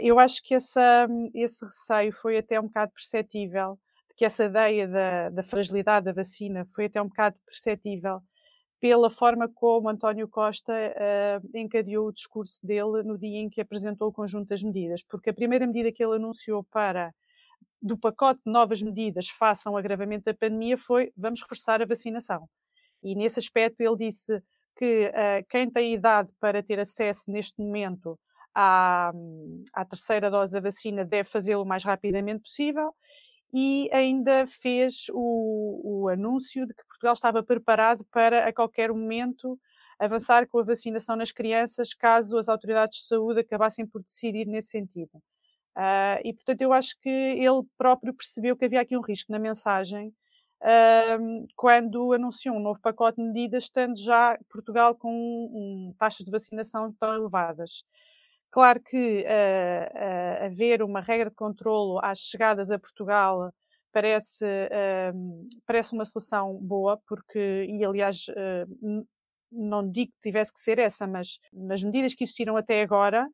eu 0.00 0.18
acho 0.18 0.42
que 0.42 0.54
essa, 0.54 1.06
esse 1.34 1.64
receio 1.64 2.12
foi 2.12 2.38
até 2.38 2.58
um 2.58 2.64
bocado 2.64 2.92
perceptível, 2.92 3.78
de 4.08 4.14
que 4.16 4.24
essa 4.24 4.44
ideia 4.44 4.88
da, 4.88 5.28
da 5.30 5.42
fragilidade 5.42 6.06
da 6.06 6.12
vacina 6.12 6.64
foi 6.74 6.86
até 6.86 7.00
um 7.00 7.08
bocado 7.08 7.36
perceptível 7.46 8.22
pela 8.80 9.10
forma 9.10 9.48
como 9.48 9.88
António 9.88 10.28
Costa 10.28 10.72
uh, 10.72 11.58
encadeou 11.58 12.08
o 12.08 12.12
discurso 12.12 12.64
dele 12.66 13.02
no 13.02 13.18
dia 13.18 13.38
em 13.38 13.48
que 13.48 13.60
apresentou 13.60 14.08
o 14.08 14.12
conjunto 14.12 14.48
das 14.48 14.62
medidas, 14.62 15.02
porque 15.02 15.30
a 15.30 15.34
primeira 15.34 15.66
medida 15.66 15.92
que 15.92 16.04
ele 16.04 16.16
anunciou 16.16 16.62
para 16.64 17.14
do 17.80 17.96
pacote 17.96 18.40
de 18.44 18.50
novas 18.50 18.82
medidas 18.82 19.28
face 19.28 19.68
ao 19.68 19.76
agravamento 19.76 20.24
da 20.24 20.34
pandemia 20.34 20.76
foi 20.76 21.12
vamos 21.16 21.40
reforçar 21.40 21.80
a 21.80 21.86
vacinação. 21.86 22.48
E 23.02 23.14
nesse 23.14 23.38
aspecto 23.38 23.80
ele 23.80 23.96
disse 23.96 24.42
que 24.76 25.08
uh, 25.08 25.46
quem 25.48 25.70
tem 25.70 25.94
idade 25.94 26.30
para 26.38 26.62
ter 26.62 26.78
acesso 26.78 27.30
neste 27.30 27.60
momento 27.60 28.18
à, 28.54 29.12
à 29.72 29.84
terceira 29.84 30.30
dose 30.30 30.52
da 30.52 30.60
vacina 30.60 31.04
deve 31.04 31.28
fazê-lo 31.28 31.62
o 31.62 31.66
mais 31.66 31.84
rapidamente 31.84 32.42
possível 32.42 32.94
e 33.52 33.88
ainda 33.92 34.46
fez 34.46 35.06
o, 35.12 36.04
o, 36.04 36.08
anúncio 36.08 36.66
de 36.66 36.74
que 36.74 36.84
Portugal 36.86 37.14
estava 37.14 37.42
preparado 37.42 38.04
para 38.10 38.46
a 38.48 38.52
qualquer 38.52 38.90
momento 38.90 39.58
avançar 39.98 40.46
com 40.46 40.58
a 40.58 40.64
vacinação 40.64 41.16
nas 41.16 41.32
crianças, 41.32 41.94
caso 41.94 42.36
as 42.36 42.48
autoridades 42.48 42.98
de 42.98 43.06
saúde 43.06 43.40
acabassem 43.40 43.86
por 43.86 44.02
decidir 44.02 44.46
nesse 44.46 44.68
sentido. 44.68 45.16
Uh, 45.76 46.20
e 46.24 46.32
portanto 46.32 46.62
eu 46.62 46.72
acho 46.72 46.98
que 47.00 47.08
ele 47.08 47.62
próprio 47.76 48.14
percebeu 48.14 48.56
que 48.56 48.64
havia 48.64 48.80
aqui 48.80 48.96
um 48.96 49.02
risco 49.02 49.30
na 49.30 49.38
mensagem 49.38 50.08
uh, 50.62 51.44
quando 51.54 52.14
anunciou 52.14 52.56
um 52.56 52.60
novo 52.60 52.80
pacote 52.80 53.18
de 53.18 53.24
medidas, 53.24 53.64
estando 53.64 53.98
já 53.98 54.38
Portugal 54.50 54.94
com 54.94 55.10
um, 55.12 55.94
taxas 55.98 56.24
de 56.24 56.30
vacinação 56.30 56.92
tão 56.98 57.14
elevadas. 57.14 57.84
Claro 58.56 58.80
que 58.82 59.22
uh, 59.22 59.84
uh, 60.42 60.46
haver 60.46 60.82
uma 60.82 61.02
regra 61.02 61.28
de 61.28 61.36
controlo 61.36 62.00
às 62.02 62.20
chegadas 62.20 62.70
a 62.70 62.78
Portugal 62.78 63.52
parece, 63.92 64.46
uh, 64.46 65.46
parece 65.66 65.92
uma 65.92 66.06
solução 66.06 66.54
boa, 66.62 66.98
porque, 67.06 67.66
e 67.68 67.84
aliás, 67.84 68.24
não 69.52 69.86
digo 69.90 70.10
que 70.12 70.30
tivesse 70.30 70.54
que 70.54 70.60
ser 70.60 70.78
essa, 70.78 71.06
mas 71.06 71.38
nas 71.52 71.82
medidas 71.84 72.14
que 72.14 72.24
existiram 72.24 72.56
até 72.56 72.80
agora, 72.80 73.28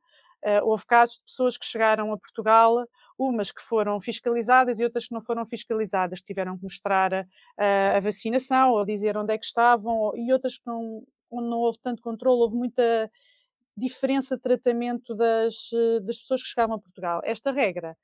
houve 0.65 0.85
casos 0.87 1.17
de 1.19 1.25
pessoas 1.25 1.57
que 1.57 1.65
chegaram 1.65 2.13
a 2.13 2.19
Portugal, 2.19 2.85
umas 3.17 3.53
que 3.53 3.63
foram 3.63 4.01
fiscalizadas 4.01 4.81
e 4.81 4.85
outras 4.85 5.07
que 5.07 5.15
não 5.15 5.21
foram 5.23 5.47
fiscalizadas, 5.47 6.19
que 6.19 6.27
tiveram 6.27 6.57
que 6.57 6.65
mostrar 6.65 7.15
a, 7.57 7.97
a 7.97 8.01
vacinação 8.01 8.73
ou 8.73 8.85
dizer 8.85 9.17
onde 9.17 9.33
é 9.33 9.39
que 9.39 9.47
estavam, 9.47 10.11
e 10.17 10.33
outras 10.33 10.57
que 10.59 10.67
não, 10.67 11.05
não 11.31 11.59
houve 11.59 11.79
tanto 11.81 12.03
controle, 12.03 12.41
houve 12.43 12.57
muita 12.57 13.09
diferença 13.77 14.37
de 14.37 14.43
tratamento 14.43 15.15
das, 15.15 15.71
eh, 15.73 16.01
das 16.01 16.19
pessoas 16.19 16.43
que 16.43 16.49
chegavam 16.49 16.77
a 16.77 16.81
Portugal. 16.81 17.21
Esta 17.25 17.53
regra 17.53 17.97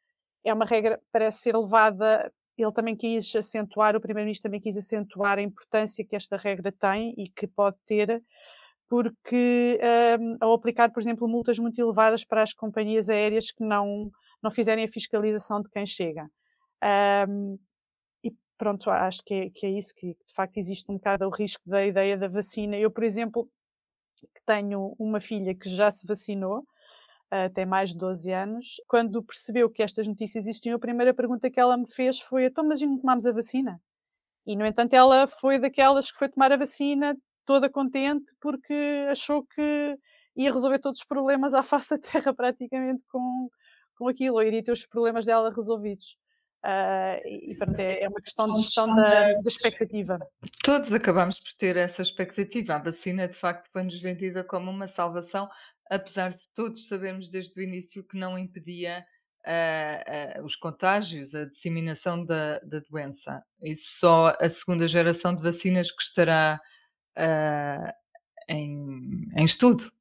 é 0.45 0.53
uma 0.53 0.65
regra 0.65 1.01
parece 1.13 1.43
ser 1.43 1.57
levada, 1.57 2.33
ele 2.57 2.73
também 2.73 2.97
quis 2.97 3.35
acentuar, 3.37 3.95
o 3.95 4.01
Primeiro-Ministro 4.01 4.49
também 4.49 4.61
quis 4.61 4.77
acentuar 4.77 5.39
a 5.39 5.43
importância 5.43 6.05
que 6.05 6.17
esta 6.17 6.37
regra 6.37 6.73
tem 6.73 7.15
e 7.17 7.29
que 7.29 7.47
pode 7.47 7.77
ter, 7.87 8.23
porque 8.89 9.79
um, 10.21 10.37
ao 10.41 10.55
aplicar, 10.55 10.91
por 10.91 11.01
exemplo, 11.01 11.29
multas 11.29 11.59
muito 11.59 11.81
elevadas 11.81 12.25
para 12.25 12.43
as 12.43 12.53
companhias 12.53 13.09
aéreas 13.09 13.53
que 13.53 13.63
não, 13.65 14.11
não 14.43 14.51
fizerem 14.51 14.85
a 14.85 14.89
fiscalização 14.89 15.61
de 15.63 15.69
quem 15.69 15.85
chega. 15.87 16.29
Um, 17.29 17.59
e 18.25 18.33
pronto, 18.57 18.91
acho 18.91 19.23
que 19.25 19.35
é, 19.35 19.51
que 19.51 19.67
é 19.67 19.71
isso, 19.71 19.95
que 19.95 20.09
de 20.09 20.35
facto 20.35 20.57
existe 20.57 20.91
um 20.91 20.95
bocado 20.95 21.27
o 21.27 21.31
risco 21.31 21.63
da 21.69 21.85
ideia 21.87 22.17
da 22.17 22.29
vacina. 22.29 22.77
Eu, 22.77 22.91
por 22.91 23.05
exemplo, 23.05 23.49
que 24.35 24.43
tenho 24.45 24.95
uma 24.99 25.21
filha 25.21 25.55
que 25.55 25.69
já 25.69 25.91
se 25.91 26.07
vacinou, 26.07 26.61
uh, 27.33 27.53
tem 27.55 27.67
mais 27.67 27.91
de 27.91 27.97
12 27.99 28.33
anos. 28.33 28.77
Quando 28.89 29.23
percebeu 29.23 29.71
que 29.71 29.83
estas 29.83 30.07
notícias 30.07 30.47
existiam, 30.47 30.77
a 30.77 30.81
primeira 30.81 31.15
pergunta 31.15 31.51
que 31.51 31.61
ela 31.61 31.77
me 31.77 31.91
fez 31.91 32.21
foi: 32.21 32.47
então, 32.47 32.65
mas 32.67 32.81
não 32.81 32.99
tomámos 32.99 33.27
a 33.27 33.33
vacina? 33.33 33.81
E, 34.47 34.57
no 34.57 34.67
entanto, 34.67 34.95
ela 34.95 35.27
foi 35.27 35.59
daquelas 35.59 36.11
que 36.11 36.19
foi 36.19 36.29
tomar 36.29 36.53
a 36.53 36.57
vacina 36.57 37.17
toda 37.45 37.71
contente 37.71 38.35
porque 38.41 39.07
achou 39.11 39.45
que 39.45 39.99
ia 40.37 40.53
resolver 40.53 40.79
todos 40.79 41.01
os 41.01 41.07
problemas 41.07 41.55
à 41.55 41.63
face 41.65 41.91
da 41.91 41.99
Terra 41.99 42.35
praticamente 42.35 43.03
com, 43.11 43.49
com 43.97 44.09
aquilo, 44.09 44.37
ou 44.37 44.43
iria 44.43 44.63
ter 44.63 44.73
os 44.73 44.87
problemas 44.87 45.27
dela 45.27 45.51
resolvidos. 45.51 46.17
Uh, 46.65 47.23
e 47.25 47.55
pronto, 47.57 47.79
é, 47.79 48.03
é, 48.03 48.09
uma 48.09 48.21
questão 48.21 48.51
de 48.51 48.61
gestão 48.61 48.93
da, 48.93 49.33
da, 49.35 49.41
expectativa. 49.47 50.19
Todos 50.65 50.93
acabamos 50.93 51.39
por 51.39 51.53
ter 51.57 51.77
essa 51.77 52.03
expectativa. 52.03 52.75
A 52.75 52.79
vacina, 52.79 53.29
de 53.29 53.39
facto, 53.39 53.71
foi-nos 53.73 54.01
vendida 54.01 54.43
como 54.43 54.69
uma 54.69 54.89
salvação, 54.89 55.49
apesar 55.89 56.33
de 56.33 56.43
todos 56.55 56.89
sabermos 56.89 57.29
desde 57.31 57.59
o 57.59 57.63
início 57.63 58.03
que 58.03 58.19
não 58.19 58.37
impedia 58.37 59.07
uh, 59.47 60.41
uh, 60.41 60.45
os 60.45 60.57
contágios, 60.57 61.33
a 61.33 61.45
disseminação 61.45 62.25
da, 62.25 62.59
da, 62.61 62.81
doença. 62.91 63.41
Isso 63.63 63.99
só 64.01 64.37
a 64.41 64.51
segunda 64.51 64.89
geração 64.89 65.35
de 65.35 65.43
vacinas 65.43 65.93
que 65.93 66.03
estará 66.03 66.61
em, 68.49 69.29
em, 69.37 69.45
estudo. 69.45 69.93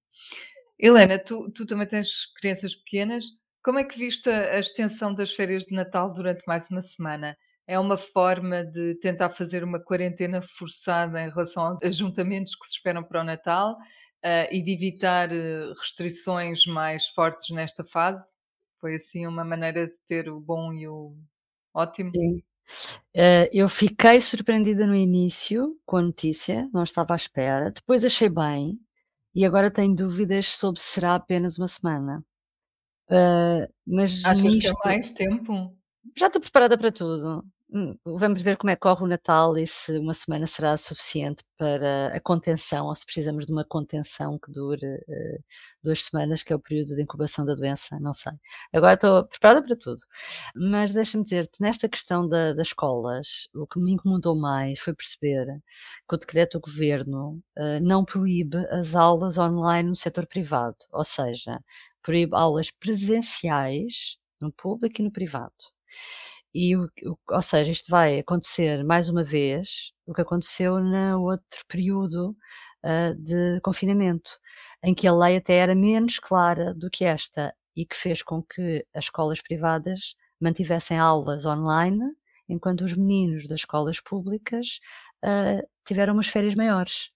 Helena, 0.80 1.20
tu, 1.20 1.52
tu 1.52 1.66
também 1.68 1.88
tens 1.88 2.10
crianças 2.40 2.76
pequenas. 2.76 3.24
Como 3.68 3.80
é 3.80 3.84
que 3.84 4.00
viste 4.00 4.30
a 4.30 4.58
extensão 4.58 5.14
das 5.14 5.34
férias 5.34 5.66
de 5.66 5.76
Natal 5.76 6.14
durante 6.14 6.42
mais 6.48 6.66
uma 6.70 6.82
semana? 6.82 7.38
É 7.68 7.78
uma 7.78 7.98
forma 7.98 8.64
de 8.64 8.96
tentar 9.02 9.32
fazer 9.32 9.62
uma 9.62 9.78
quarentena 9.78 10.42
forçada 10.58 11.22
em 11.22 11.30
relação 11.30 11.64
aos 11.64 11.84
ajuntamentos 11.84 12.56
que 12.56 12.66
se 12.66 12.78
esperam 12.78 13.04
para 13.04 13.20
o 13.20 13.26
Natal 13.26 13.74
uh, 13.74 14.48
e 14.54 14.64
de 14.64 14.72
evitar 14.72 15.30
uh, 15.34 15.74
restrições 15.82 16.66
mais 16.66 17.06
fortes 17.08 17.54
nesta 17.54 17.84
fase? 17.84 18.24
Foi 18.80 18.96
assim 18.96 19.28
uma 19.28 19.44
maneira 19.44 19.88
de 19.88 19.96
ter 20.08 20.30
o 20.30 20.40
bom 20.40 20.72
e 20.72 20.88
o 20.88 21.14
ótimo? 21.74 22.14
Sim. 22.16 22.38
Uh, 23.14 23.52
eu 23.52 23.68
fiquei 23.68 24.22
surpreendida 24.22 24.88
no 24.88 24.96
início 24.96 25.78
com 25.86 25.98
a 25.98 26.02
notícia, 26.02 26.70
não 26.74 26.84
estava 26.84 27.14
à 27.14 27.18
espera. 27.18 27.70
Depois 27.70 28.06
achei 28.06 28.30
bem 28.30 28.80
e 29.36 29.46
agora 29.46 29.70
tenho 29.70 29.94
dúvidas 29.94 30.48
sobre 30.48 30.80
se 30.80 30.88
será 30.88 31.16
apenas 31.16 31.58
uma 31.58 31.68
semana. 31.68 32.24
Uh, 33.10 33.72
mas 33.86 34.24
Achas 34.26 34.44
nisto, 34.44 34.76
que 34.76 34.88
é 34.88 34.92
mais 34.92 35.10
tempo? 35.12 35.78
Já 36.16 36.28
estou 36.28 36.42
preparada 36.42 36.78
para 36.78 36.92
tudo. 36.92 37.46
Hum, 37.70 37.98
vamos 38.06 38.42
ver 38.42 38.56
como 38.56 38.72
é 38.72 38.76
que 38.76 38.80
corre 38.82 39.04
o 39.04 39.08
Natal 39.08 39.58
e 39.58 39.68
se 39.68 39.98
uma 39.98 40.14
semana 40.14 40.48
será 40.48 40.78
suficiente 40.78 41.44
para 41.58 42.16
a 42.16 42.20
contenção, 42.22 42.86
ou 42.86 42.96
se 42.96 43.06
precisamos 43.06 43.46
de 43.46 43.52
uma 43.52 43.66
contenção 43.66 44.40
que 44.40 44.50
dure 44.50 44.86
uh, 44.86 45.44
duas 45.84 46.02
semanas, 46.06 46.44
que 46.44 46.54
é 46.54 46.56
o 46.56 46.60
período 46.60 46.96
de 46.96 47.02
incubação 47.02 47.46
da 47.46 47.56
doença, 47.56 48.00
não 48.00 48.14
sei. 48.14 48.32
Agora 48.72 48.94
estou 48.94 49.26
preparada 49.26 49.62
para 49.62 49.76
tudo. 49.76 50.00
Mas 50.56 50.94
deixa-me 50.94 51.26
dizer-te, 51.26 51.62
nesta 51.62 51.90
questão 51.90 52.28
da, 52.28 52.54
das 52.54 52.68
escolas, 52.68 53.50
o 53.54 53.68
que 53.68 53.80
me 53.80 53.92
incomodou 53.92 54.36
mais 54.36 54.80
foi 54.80 54.94
perceber 54.94 55.46
que 56.08 56.16
o 56.16 56.18
decreto 56.18 56.60
do 56.60 56.62
governo 56.62 57.42
uh, 57.58 57.82
não 57.82 58.06
proíbe 58.06 58.58
as 58.72 58.96
aulas 58.96 59.38
online 59.38 59.90
no 59.90 59.96
setor 59.96 60.26
privado, 60.26 60.78
ou 60.94 61.04
seja, 61.04 61.60
proíbe 62.08 62.34
aulas 62.34 62.72
presenciais 62.72 64.18
no 64.40 64.50
público 64.50 65.02
e 65.02 65.04
no 65.04 65.12
privado. 65.12 65.52
E, 66.56 66.74
ou 66.78 67.42
seja, 67.42 67.70
isto 67.70 67.92
vai 67.92 68.20
acontecer 68.20 68.82
mais 68.86 69.10
uma 69.10 69.26
vez 69.26 69.92
o 70.06 70.14
que 70.14 70.22
aconteceu 70.22 70.80
no 70.80 71.22
outro 71.24 71.66
período 71.68 72.30
uh, 72.86 73.14
de 73.16 73.60
confinamento, 73.62 74.32
em 74.82 74.96
que 74.96 75.06
a 75.06 75.14
lei 75.14 75.36
até 75.36 75.56
era 75.56 75.76
menos 75.76 76.18
clara 76.18 76.74
do 76.74 76.90
que 76.90 77.04
esta 77.04 77.54
e 77.76 77.86
que 77.86 77.96
fez 77.98 78.24
com 78.24 78.42
que 78.42 78.86
as 78.96 79.06
escolas 79.06 79.42
privadas 79.42 80.16
mantivessem 80.40 80.98
aulas 80.98 81.46
online, 81.46 82.02
enquanto 82.48 82.86
os 82.86 82.94
meninos 82.94 83.48
das 83.48 83.60
escolas 83.60 84.00
públicas 84.00 84.80
uh, 85.26 85.62
tiveram 85.86 86.14
umas 86.14 86.28
férias 86.28 86.56
maiores. 86.56 87.10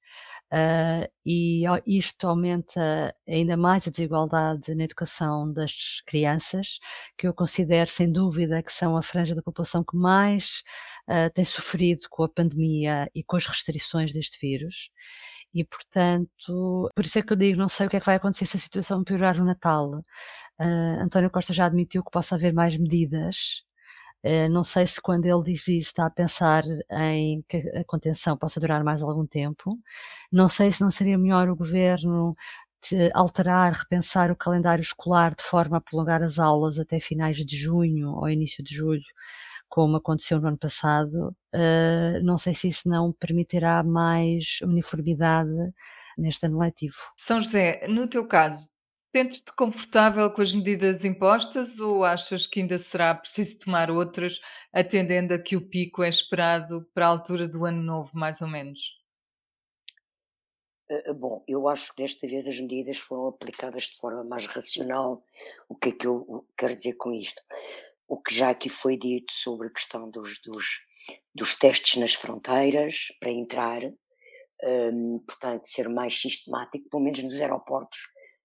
Uh, 0.53 1.07
e 1.25 1.63
isto 1.87 2.27
aumenta 2.27 3.15
ainda 3.25 3.55
mais 3.55 3.87
a 3.87 3.91
desigualdade 3.91 4.75
na 4.75 4.83
educação 4.83 5.51
das 5.51 6.01
crianças, 6.05 6.79
que 7.17 7.25
eu 7.25 7.33
considero 7.33 7.89
sem 7.89 8.11
dúvida 8.11 8.61
que 8.61 8.71
são 8.71 8.97
a 8.97 9.01
franja 9.01 9.33
da 9.33 9.41
população 9.41 9.81
que 9.83 9.95
mais 9.95 10.61
uh, 11.09 11.31
tem 11.33 11.45
sofrido 11.45 12.01
com 12.09 12.23
a 12.23 12.29
pandemia 12.29 13.09
e 13.15 13.23
com 13.23 13.37
as 13.37 13.45
restrições 13.45 14.11
deste 14.11 14.37
vírus. 14.41 14.89
E, 15.53 15.63
portanto, 15.65 16.89
por 16.95 17.05
isso 17.05 17.19
é 17.19 17.21
que 17.21 17.33
eu 17.33 17.37
digo, 17.37 17.59
não 17.59 17.69
sei 17.69 17.87
o 17.87 17.89
que 17.89 17.97
é 17.97 17.99
que 17.99 18.05
vai 18.05 18.15
acontecer 18.15 18.45
se 18.45 18.57
a 18.57 18.59
situação 18.59 19.03
piorar 19.03 19.37
no 19.37 19.45
Natal. 19.45 19.89
Uh, 20.59 21.01
António 21.01 21.29
Costa 21.31 21.53
já 21.53 21.65
admitiu 21.65 22.03
que 22.03 22.11
possa 22.11 22.35
haver 22.35 22.53
mais 22.53 22.77
medidas. 22.77 23.63
Uh, 24.23 24.49
não 24.49 24.63
sei 24.63 24.85
se 24.85 25.01
quando 25.01 25.25
ele 25.25 25.43
diz 25.43 25.67
isso 25.67 25.87
está 25.87 26.05
a 26.05 26.09
pensar 26.09 26.63
em 26.91 27.43
que 27.47 27.57
a 27.57 27.83
contenção 27.83 28.37
possa 28.37 28.59
durar 28.59 28.83
mais 28.83 29.01
algum 29.01 29.25
tempo. 29.25 29.77
Não 30.31 30.47
sei 30.47 30.71
se 30.71 30.81
não 30.81 30.91
seria 30.91 31.17
melhor 31.17 31.49
o 31.49 31.55
governo 31.55 32.35
alterar, 33.13 33.73
repensar 33.73 34.31
o 34.31 34.35
calendário 34.35 34.81
escolar 34.81 35.35
de 35.35 35.43
forma 35.43 35.77
a 35.77 35.81
prolongar 35.81 36.23
as 36.23 36.39
aulas 36.39 36.79
até 36.79 36.99
finais 36.99 37.37
de 37.37 37.57
junho 37.57 38.11
ou 38.11 38.29
início 38.29 38.63
de 38.63 38.73
julho, 38.73 39.03
como 39.69 39.97
aconteceu 39.97 40.39
no 40.41 40.47
ano 40.49 40.57
passado, 40.57 41.35
uh, 41.55 42.23
não 42.23 42.37
sei 42.37 42.53
se 42.53 42.67
isso 42.67 42.89
não 42.89 43.13
permitirá 43.13 43.83
mais 43.83 44.59
uniformidade 44.63 45.49
neste 46.17 46.45
ano 46.45 46.59
letivo. 46.59 46.97
São 47.17 47.41
José, 47.41 47.87
no 47.87 48.07
teu 48.07 48.27
caso, 48.27 48.67
sentes-te 49.11 49.51
confortável 49.53 50.31
com 50.31 50.41
as 50.41 50.53
medidas 50.53 51.03
impostas 51.03 51.79
ou 51.79 52.03
achas 52.03 52.47
que 52.47 52.61
ainda 52.61 52.79
será 52.79 53.13
preciso 53.13 53.59
tomar 53.59 53.91
outras, 53.91 54.39
atendendo 54.73 55.33
a 55.33 55.39
que 55.39 55.55
o 55.55 55.67
pico 55.67 56.03
é 56.03 56.09
esperado 56.09 56.87
para 56.93 57.05
a 57.05 57.09
altura 57.09 57.47
do 57.47 57.65
ano 57.65 57.81
novo, 57.81 58.09
mais 58.13 58.41
ou 58.41 58.47
menos? 58.47 58.79
Uh, 60.89 61.13
bom, 61.13 61.43
eu 61.47 61.67
acho 61.67 61.93
que 61.93 62.03
desta 62.03 62.27
vez 62.27 62.47
as 62.47 62.59
medidas 62.59 62.97
foram 62.97 63.27
aplicadas 63.27 63.83
de 63.83 63.97
forma 63.97 64.23
mais 64.23 64.45
racional. 64.45 65.23
O 65.69 65.75
que 65.75 65.89
é 65.89 65.91
que 65.91 66.07
eu 66.07 66.45
quero 66.57 66.73
dizer 66.73 66.93
com 66.93 67.11
isto? 67.11 67.41
o 68.11 68.21
que 68.21 68.35
já 68.35 68.49
aqui 68.49 68.67
foi 68.67 68.97
dito 68.97 69.31
sobre 69.31 69.67
a 69.67 69.71
questão 69.71 70.09
dos, 70.09 70.37
dos, 70.41 70.81
dos 71.33 71.55
testes 71.55 71.95
nas 71.95 72.13
fronteiras 72.13 73.07
para 73.21 73.31
entrar, 73.31 73.79
um, 74.65 75.19
portanto, 75.19 75.63
ser 75.63 75.87
mais 75.87 76.19
sistemático, 76.19 76.89
pelo 76.89 77.03
menos 77.03 77.23
nos 77.23 77.39
aeroportos, 77.39 77.99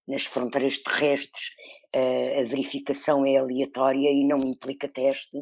nas 0.09 0.25
fronteiras 0.25 0.79
terrestres, 0.79 1.51
uh, 1.95 2.41
a 2.41 2.45
verificação 2.45 3.25
é 3.27 3.37
aleatória 3.37 4.11
e 4.11 4.27
não 4.27 4.39
implica 4.39 4.89
teste, 4.89 5.39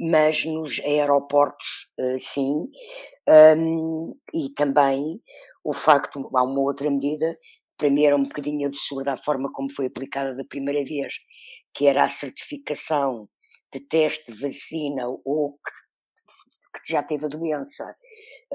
mas 0.00 0.44
nos 0.44 0.80
aeroportos, 0.80 1.92
uh, 1.98 2.18
sim, 2.18 2.68
e 4.34 4.48
também 4.56 5.20
o 5.64 5.72
facto, 5.72 6.28
há 6.34 6.42
uma 6.42 6.60
outra 6.60 6.90
medida, 6.90 7.38
para 7.76 7.90
mim 7.90 8.04
era 8.04 8.16
um 8.16 8.24
bocadinho 8.24 8.66
absurda 8.66 9.12
a 9.12 9.16
forma 9.16 9.50
como 9.52 9.70
foi 9.70 9.86
aplicada 9.86 10.34
da 10.34 10.44
primeira 10.44 10.84
vez, 10.84 11.14
que 11.74 11.86
era 11.86 12.04
a 12.04 12.08
certificação 12.08 13.28
de 13.72 13.80
teste, 13.80 14.32
vacina 14.32 15.06
ou 15.24 15.52
que, 15.52 16.80
que 16.80 16.92
já 16.92 17.02
teve 17.02 17.26
a 17.26 17.28
doença 17.28 17.94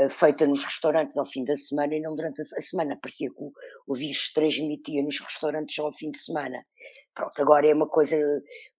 feita 0.09 0.45
nos 0.45 0.63
restaurantes 0.63 1.17
ao 1.17 1.25
fim 1.25 1.43
da 1.43 1.55
semana 1.55 1.95
e 1.95 1.99
não 1.99 2.15
durante 2.15 2.41
a 2.41 2.61
semana. 2.61 2.97
Parecia 3.01 3.29
que 3.29 3.41
o, 3.41 3.51
o 3.87 3.95
vírus 3.95 4.31
transmitia 4.31 5.01
nos 5.01 5.19
restaurantes 5.19 5.75
só 5.75 5.85
ao 5.85 5.93
fim 5.93 6.11
de 6.11 6.19
semana. 6.19 6.63
Pronto, 7.15 7.41
agora 7.41 7.67
é 7.67 7.73
uma 7.73 7.87
coisa 7.87 8.15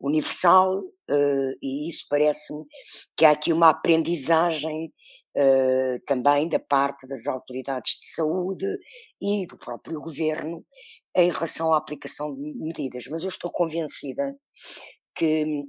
universal 0.00 0.78
uh, 0.78 1.58
e 1.60 1.88
isso 1.88 2.06
parece-me 2.08 2.64
que 3.16 3.24
há 3.24 3.32
aqui 3.32 3.52
uma 3.52 3.70
aprendizagem 3.70 4.92
uh, 5.36 6.00
também 6.06 6.48
da 6.48 6.60
parte 6.60 7.06
das 7.06 7.26
autoridades 7.26 7.96
de 7.98 8.06
saúde 8.14 8.66
e 9.20 9.46
do 9.46 9.58
próprio 9.58 10.00
governo 10.00 10.64
em 11.16 11.30
relação 11.30 11.72
à 11.72 11.78
aplicação 11.78 12.32
de 12.32 12.40
medidas. 12.54 13.04
Mas 13.10 13.22
eu 13.24 13.28
estou 13.28 13.50
convencida 13.50 14.36
que 15.16 15.64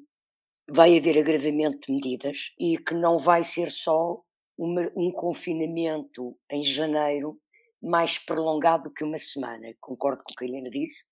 vai 0.70 0.96
haver 0.96 1.18
agravamento 1.18 1.80
de 1.88 1.94
medidas 1.94 2.52
e 2.60 2.78
que 2.78 2.94
não 2.94 3.18
vai 3.18 3.44
ser 3.44 3.72
só 3.72 4.18
uma, 4.60 4.92
um 4.94 5.10
confinamento 5.10 6.38
em 6.52 6.62
janeiro 6.62 7.40
mais 7.82 8.18
prolongado 8.18 8.92
que 8.94 9.06
uma 9.06 9.18
semana. 9.18 9.74
Concordo 9.80 10.22
com 10.22 10.34
o 10.34 10.36
que 10.36 10.44
a 10.44 10.48
Helena 10.48 10.70
disse. 10.70 11.06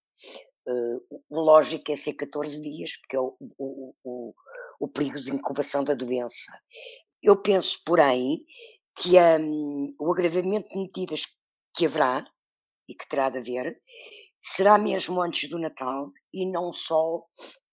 Uh, 0.68 1.22
o 1.30 1.40
lógico 1.40 1.90
é 1.90 1.96
ser 1.96 2.14
14 2.14 2.62
dias, 2.62 2.98
porque 2.98 3.16
é 3.16 3.20
o, 3.22 3.38
o, 3.58 3.96
o, 4.04 4.34
o 4.82 4.88
de 4.90 5.32
incubação 5.32 5.82
da 5.82 5.94
doença. 5.94 6.52
Eu 7.24 7.42
penso, 7.42 7.80
porém, 7.86 8.44
que 8.98 9.18
um, 9.18 9.88
o 9.98 10.12
agravamento 10.12 10.68
de 10.68 10.78
medidas 10.78 11.24
que 11.74 11.86
haverá 11.86 12.30
e 12.86 12.94
que 12.94 13.08
terá 13.08 13.30
de 13.30 13.38
haver 13.38 13.82
será 14.42 14.78
mesmo 14.78 15.22
antes 15.22 15.50
do 15.50 15.58
Natal 15.58 16.12
e 16.34 16.46
não 16.46 16.74
só 16.74 17.26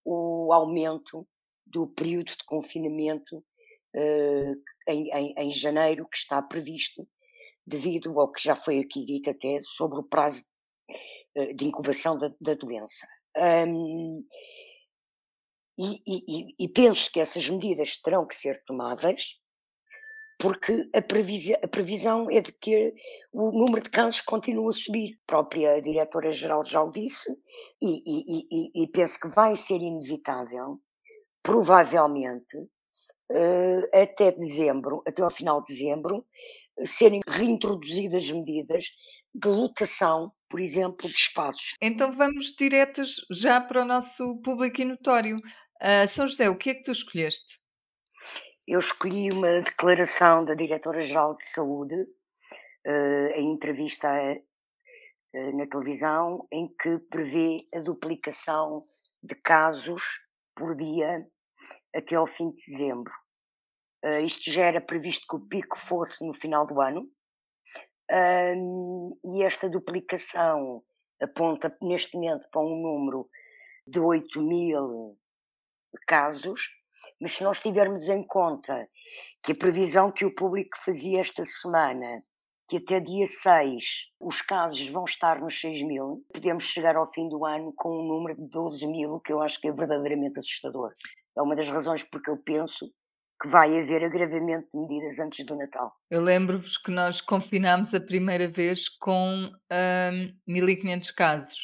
o 0.05 0.53
aumento 0.53 1.27
do 1.67 1.89
período 1.89 2.29
de 2.29 2.45
confinamento 2.47 3.45
em, 4.89 5.11
em, 5.11 5.35
em, 5.37 5.51
janeiro 5.51 6.09
que 6.09 6.17
está 6.17 6.43
previsto, 6.43 7.07
devido 7.67 8.19
ao 8.19 8.31
que 8.31 8.43
já 8.43 8.57
foi 8.57 8.79
aqui 8.79 9.05
dito 9.05 9.31
até 9.31 9.61
sobre 9.63 9.99
o 9.99 10.03
prazo 10.03 10.45
de, 11.35 11.43
uh, 11.43 11.55
de 11.55 11.65
incubação 11.65 12.19
da, 12.19 12.33
da 12.41 12.55
doença. 12.55 13.07
Um, 13.37 14.23
e, 15.77 16.03
e, 16.07 16.55
e, 16.65 16.69
penso 16.69 17.11
que 17.11 17.19
essas 17.19 17.49
medidas 17.49 17.97
terão 17.97 18.25
que 18.25 18.37
ser 18.37 18.63
tomadas 18.65 19.41
porque 20.39 20.89
a, 20.95 20.99
a 20.99 21.69
previsão 21.69 22.31
é 22.31 22.41
de 22.41 22.53
que 22.53 22.95
o 23.33 23.51
número 23.51 23.83
de 23.83 23.91
casos 23.91 24.21
continua 24.21 24.71
a 24.71 24.73
subir. 24.73 25.15
A 25.15 25.27
própria 25.27 25.81
diretora-geral 25.81 26.63
já 26.65 26.83
o 26.83 26.91
disse 26.91 27.31
e, 27.83 28.83
e 28.83 28.89
penso 28.89 29.19
que 29.19 29.29
vai 29.29 29.57
ser 29.57 29.77
inevitável 29.77 30.81
provavelmente 31.43 32.57
uh, 33.31 34.03
até 34.03 34.33
dezembro, 34.33 35.03
até 35.07 35.23
ao 35.23 35.31
final 35.31 35.63
de 35.63 35.69
dezembro, 35.69 36.27
serem 36.81 37.21
reintroduzidas 37.27 38.31
medidas 38.31 38.87
de 39.35 39.49
lotação, 39.49 40.33
por 40.49 40.61
exemplo, 40.61 41.09
de 41.09 41.15
espaços. 41.15 41.75
Então 41.81 42.15
vamos 42.17 42.55
diretos 42.57 43.25
já 43.31 43.61
para 43.61 43.83
o 43.83 43.85
nosso 43.85 44.41
público 44.43 44.81
e 44.81 44.85
notório. 44.85 45.39
Uh, 45.83 46.09
São 46.15 46.29
José, 46.29 46.49
o 46.49 46.57
que 46.57 46.71
é 46.71 46.75
que 46.75 46.85
tu 46.85 46.93
escolheste? 46.93 47.61
Eu 48.67 48.79
escolhi 48.79 49.31
uma 49.31 49.61
declaração 49.61 50.45
da 50.45 50.55
Diretora-Geral 50.55 51.35
de 51.35 51.45
Saúde, 51.45 51.95
uh, 51.95 53.31
em 53.35 53.53
entrevista 53.53 54.09
uh, 54.09 55.57
na 55.57 55.67
televisão, 55.67 56.47
em 56.51 56.69
que 56.69 56.99
prevê 57.11 57.57
a 57.75 57.81
duplicação 57.81 58.85
de 59.23 59.35
casos 59.35 60.21
por 60.55 60.77
dia 60.77 61.27
até 61.95 62.17
ao 62.17 62.27
fim 62.27 62.51
de 62.51 62.57
dezembro. 62.67 63.13
Uh, 64.05 64.21
isto 64.21 64.51
já 64.51 64.65
era 64.65 64.81
previsto 64.81 65.27
que 65.29 65.37
o 65.37 65.47
pico 65.49 65.79
fosse 65.79 66.27
no 66.27 66.35
final 66.35 66.67
do 66.67 66.81
ano, 66.81 67.11
e 69.25 69.43
esta 69.43 69.69
duplicação 69.69 70.83
aponta 71.21 71.75
neste 71.83 72.15
momento 72.17 72.47
para 72.51 72.63
um 72.63 72.81
número 72.81 73.29
de 73.87 73.99
8 73.99 74.41
mil 74.43 75.19
casos, 76.07 76.71
mas 77.21 77.33
se 77.33 77.45
nós 77.45 77.61
tivermos 77.61 78.09
em 78.09 78.23
conta 78.27 78.89
que 79.43 79.53
a 79.53 79.57
previsão 79.57 80.11
que 80.11 80.25
o 80.25 80.35
público 80.35 80.77
fazia 80.85 81.21
esta 81.21 81.45
semana, 81.45 82.23
que 82.69 82.79
até 82.79 82.99
dia 82.99 83.27
6 83.27 83.85
os 84.21 84.41
casos 84.43 84.87
vão 84.89 85.05
estar 85.05 85.41
nos 85.41 85.61
6 85.61 85.83
mil, 85.83 86.25
podemos 86.33 86.65
chegar 86.65 86.97
ao 86.97 87.11
fim 87.11 87.29
do 87.29 87.45
ano 87.45 87.73
com 87.75 87.91
um 87.91 88.07
número 88.07 88.37
de 88.37 88.49
12 88.49 88.87
mil, 88.87 89.21
que 89.21 89.33
eu 89.33 89.41
acho 89.41 89.61
que 89.61 89.69
é 89.69 89.73
verdadeiramente 89.73 90.39
assustador. 90.39 90.95
É 91.37 91.43
uma 91.43 91.57
das 91.57 91.69
razões 91.69 92.03
porque 92.03 92.31
eu 92.31 92.37
penso 92.37 92.91
que 93.41 93.49
vai 93.49 93.77
haver 93.79 94.05
agravamento 94.05 94.67
de 94.73 94.81
medidas 94.81 95.19
antes 95.19 95.45
do 95.45 95.57
Natal. 95.57 95.93
Eu 96.11 96.21
lembro-vos 96.21 96.79
que 96.79 96.91
nós 96.91 97.21
confinámos 97.21 97.93
a 97.93 98.01
primeira 98.01 98.49
vez 98.49 98.89
com 99.01 99.51
um, 99.51 100.35
1500 100.47 101.11
casos. 101.11 101.59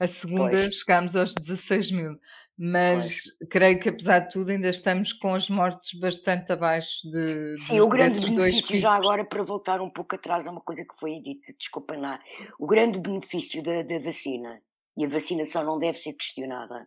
A 0.00 0.08
segunda 0.08 0.50
pois. 0.50 0.74
chegámos 0.74 1.16
aos 1.16 1.34
16 1.34 1.90
mil. 1.90 2.18
Mas 2.62 3.10
pois. 3.38 3.48
creio 3.50 3.80
que, 3.80 3.88
apesar 3.88 4.18
de 4.20 4.32
tudo, 4.32 4.50
ainda 4.50 4.68
estamos 4.68 5.14
com 5.14 5.34
as 5.34 5.48
mortes 5.48 5.98
bastante 5.98 6.52
abaixo 6.52 7.10
de. 7.10 7.56
Sim, 7.56 7.74
de, 7.74 7.80
o 7.80 7.88
grande 7.88 8.20
benefício, 8.20 8.76
já 8.76 8.92
agora 8.92 9.24
para 9.24 9.42
voltar 9.42 9.80
um 9.80 9.88
pouco 9.88 10.14
atrás 10.14 10.46
a 10.46 10.50
uma 10.50 10.60
coisa 10.60 10.84
que 10.84 10.94
foi 11.00 11.20
dita, 11.20 11.54
desculpa 11.58 11.96
lá, 11.96 12.20
o 12.58 12.66
grande 12.66 12.98
benefício 12.98 13.62
da, 13.62 13.82
da 13.82 13.98
vacina, 13.98 14.60
e 14.94 15.06
a 15.06 15.08
vacinação 15.08 15.64
não 15.64 15.78
deve 15.78 15.96
ser 15.96 16.12
questionada, 16.12 16.86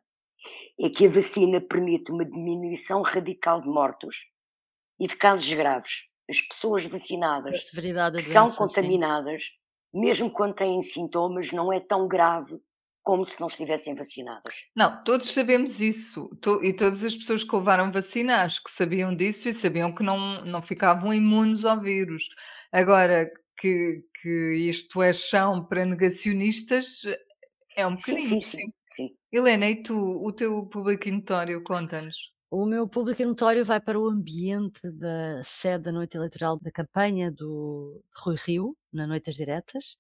é 0.80 0.90
que 0.90 1.06
a 1.06 1.10
vacina 1.10 1.62
permite 1.62 2.12
uma 2.12 2.26
diminuição 2.26 3.02
radical 3.02 3.62
de 3.62 3.68
mortos 3.68 4.28
e 5.00 5.08
de 5.08 5.16
casos 5.16 5.52
graves. 5.54 6.08
As 6.30 6.42
pessoas 6.42 6.86
vacinadas 6.86 7.70
que 7.70 7.78
doença, 7.78 8.22
são 8.22 8.52
contaminadas, 8.52 9.44
sim. 9.44 10.00
mesmo 10.02 10.32
quando 10.32 10.56
têm 10.56 10.82
sintomas, 10.82 11.52
não 11.52 11.72
é 11.72 11.80
tão 11.80 12.08
grave 12.08 12.60
como 13.04 13.26
se 13.26 13.40
não 13.42 13.48
estivessem 13.48 13.94
vacinadas. 13.94 14.56
Não, 14.74 15.04
todos 15.04 15.34
sabemos 15.34 15.80
isso. 15.82 16.30
E 16.62 16.74
todas 16.74 17.04
as 17.04 17.14
pessoas 17.14 17.44
que 17.44 17.56
levaram 17.56 17.92
vacina 17.92 18.44
acho 18.44 18.64
que 18.64 18.72
sabiam 18.72 19.14
disso 19.14 19.50
e 19.50 19.54
sabiam 19.54 19.94
que 19.94 20.02
não, 20.02 20.44
não 20.46 20.62
ficavam 20.62 21.14
imunes 21.14 21.66
ao 21.66 21.82
vírus. 21.82 22.24
Agora, 22.72 23.30
que, 23.58 24.04
que 24.22 24.70
isto 24.70 25.02
é 25.02 25.12
chão 25.14 25.66
para 25.66 25.86
negacionistas, 25.86 26.86
é 27.76 27.86
um 27.86 27.96
Sim, 27.96 28.14
bocadinho. 28.14 28.42
sim, 28.42 28.42
sim, 28.42 28.74
sim. 28.86 29.18
Helena, 29.34 29.68
e 29.68 29.82
tu, 29.82 29.96
o 29.96 30.32
teu 30.32 30.64
público 30.68 31.10
notório, 31.10 31.64
conta-nos. 31.66 32.16
O 32.52 32.68
meu 32.68 32.88
público 32.88 33.26
notório 33.26 33.66
vai 33.66 33.82
para 33.82 34.00
o 34.00 34.08
ambiente 34.08 34.80
da 34.92 35.44
sede 35.44 35.86
da 35.86 35.92
noite 35.92 36.16
eleitoral 36.16 36.60
da 36.60 36.72
campanha 36.72 37.32
do 37.32 38.00
Rui 38.16 38.36
Rio, 38.46 38.78
na 38.94 39.08
Noite 39.08 39.26
das 39.26 39.36
Diretas, 39.36 39.98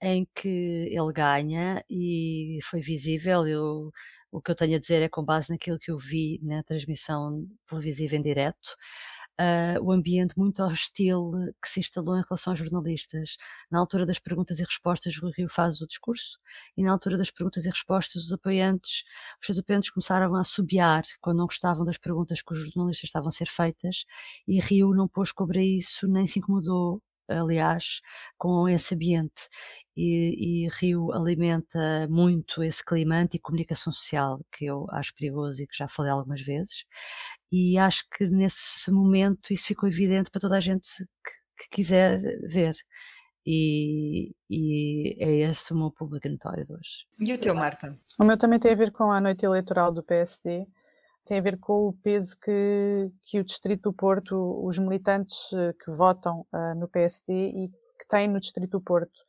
em 0.00 0.26
que 0.34 0.88
ele 0.90 1.12
ganha 1.12 1.84
e 1.90 2.58
foi 2.62 2.80
visível. 2.80 3.46
Eu, 3.46 3.92
o 4.32 4.40
que 4.40 4.50
eu 4.50 4.54
tenho 4.54 4.76
a 4.76 4.78
dizer 4.78 5.02
é 5.02 5.10
com 5.10 5.22
base 5.22 5.50
naquilo 5.50 5.78
que 5.78 5.90
eu 5.90 5.98
vi 5.98 6.40
na 6.42 6.62
transmissão 6.62 7.46
televisiva 7.66 8.16
em 8.16 8.22
direto 8.22 8.74
uh, 9.40 9.82
o 9.82 9.92
ambiente 9.92 10.38
muito 10.38 10.62
hostil 10.62 11.32
que 11.62 11.68
se 11.68 11.80
instalou 11.80 12.16
em 12.16 12.22
relação 12.22 12.52
aos 12.52 12.58
jornalistas. 12.58 13.36
Na 13.70 13.78
altura 13.78 14.06
das 14.06 14.18
perguntas 14.18 14.58
e 14.58 14.64
respostas, 14.64 15.16
o 15.22 15.28
Rio 15.30 15.48
faz 15.48 15.80
o 15.80 15.86
discurso, 15.86 16.38
e 16.76 16.82
na 16.82 16.92
altura 16.92 17.16
das 17.18 17.30
perguntas 17.30 17.64
e 17.66 17.70
respostas, 17.70 18.24
os 18.24 18.32
apoiantes, 18.32 19.04
os 19.40 19.46
seus 19.46 19.58
apoiantes 19.58 19.90
começaram 19.90 20.34
a 20.34 20.40
assobiar 20.40 21.04
quando 21.20 21.38
não 21.38 21.46
gostavam 21.46 21.84
das 21.84 21.98
perguntas 21.98 22.42
que 22.42 22.52
os 22.52 22.58
jornalistas 22.58 23.08
estavam 23.08 23.28
a 23.28 23.32
ser 23.32 23.48
feitas, 23.48 24.04
e 24.46 24.60
Rio 24.60 24.94
não 24.94 25.08
pôs 25.08 25.32
cobra 25.32 25.62
isso, 25.62 26.08
nem 26.08 26.26
se 26.26 26.38
incomodou 26.38 27.02
aliás, 27.28 28.00
com 28.36 28.68
esse 28.68 28.94
ambiente. 28.94 29.48
E, 29.96 30.64
e, 30.64 30.68
Rio 30.80 31.12
alimenta 31.12 32.08
muito 32.10 32.62
esse 32.62 32.84
clima 32.84 33.16
anti-comunicação 33.16 33.92
social, 33.92 34.44
que 34.52 34.64
eu 34.66 34.86
acho 34.90 35.14
perigoso 35.14 35.62
e 35.62 35.66
que 35.66 35.76
já 35.76 35.88
falei 35.88 36.12
algumas 36.12 36.42
vezes. 36.42 36.84
E 37.52 37.78
acho 37.78 38.04
que 38.10 38.26
nesse 38.26 38.90
momento 38.90 39.52
isso 39.52 39.66
ficou 39.68 39.88
evidente 39.88 40.30
para 40.30 40.40
toda 40.40 40.56
a 40.56 40.60
gente 40.60 40.88
que, 41.24 41.64
que 41.64 41.76
quiser 41.76 42.20
ver. 42.48 42.74
E, 43.46 44.34
e, 44.48 45.16
é 45.18 45.50
esse 45.50 45.72
o 45.72 45.76
meu 45.76 45.90
público 45.90 46.28
notório 46.28 46.64
de 46.64 46.72
hoje. 46.72 47.06
E 47.20 47.32
o 47.32 47.38
teu, 47.38 47.54
Marta? 47.54 47.94
O 48.18 48.24
meu 48.24 48.38
também 48.38 48.58
tem 48.58 48.72
a 48.72 48.76
ver 48.76 48.90
com 48.90 49.12
a 49.12 49.20
noite 49.20 49.44
eleitoral 49.44 49.92
do 49.92 50.02
PSD 50.02 50.66
tem 51.24 51.38
a 51.38 51.42
ver 51.42 51.58
com 51.58 51.88
o 51.88 51.92
peso 51.92 52.36
que, 52.38 53.10
que 53.22 53.40
o 53.40 53.44
Distrito 53.44 53.90
do 53.90 53.92
Porto, 53.92 54.36
os 54.64 54.78
militantes 54.78 55.52
eh, 55.52 55.72
que 55.82 55.90
votam 55.90 56.46
uh, 56.52 56.74
no 56.76 56.88
PSD 56.88 57.32
e 57.32 57.68
que 57.98 58.06
têm 58.08 58.28
no 58.28 58.38
Distrito 58.38 58.72
do 58.72 58.80
Porto. 58.80 59.20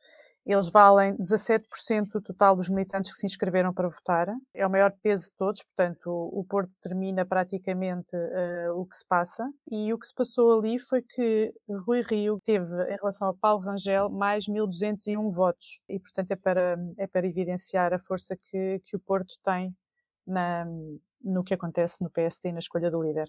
Eles 0.44 0.70
valem 0.70 1.16
17% 1.16 2.06
do 2.12 2.20
total 2.20 2.54
dos 2.54 2.68
militantes 2.68 3.10
que 3.10 3.18
se 3.18 3.26
inscreveram 3.26 3.74
para 3.74 3.88
votar. 3.88 4.28
É 4.54 4.64
o 4.64 4.70
maior 4.70 4.92
peso 5.02 5.24
de 5.24 5.34
todos, 5.36 5.64
portanto, 5.64 6.06
o, 6.06 6.44
Porto 6.44 6.70
determina 6.70 7.26
praticamente 7.26 8.14
uh, 8.14 8.78
o 8.78 8.86
que 8.86 8.96
se 8.96 9.04
passa. 9.08 9.50
E 9.68 9.92
o 9.92 9.98
que 9.98 10.06
se 10.06 10.14
passou 10.14 10.56
ali 10.56 10.78
foi 10.78 11.02
que 11.02 11.52
Rui 11.84 12.02
Rio 12.02 12.38
teve, 12.44 12.72
em 12.84 12.96
relação 12.96 13.28
a 13.28 13.34
Paulo 13.34 13.64
Rangel, 13.64 14.08
mais 14.08 14.44
1.201 14.44 15.34
votos. 15.34 15.80
E, 15.88 15.98
portanto, 15.98 16.30
é 16.30 16.36
para, 16.36 16.76
é 16.96 17.06
para 17.08 17.26
evidenciar 17.26 17.92
a 17.92 17.98
força 17.98 18.36
que, 18.36 18.80
que 18.84 18.96
o 18.96 19.00
Porto 19.00 19.34
tem 19.42 19.74
na, 20.24 20.64
no 21.26 21.44
que 21.44 21.54
acontece 21.54 22.02
no 22.02 22.10
PSD 22.10 22.52
na 22.52 22.58
escolha 22.58 22.90
do 22.90 23.02
líder. 23.02 23.28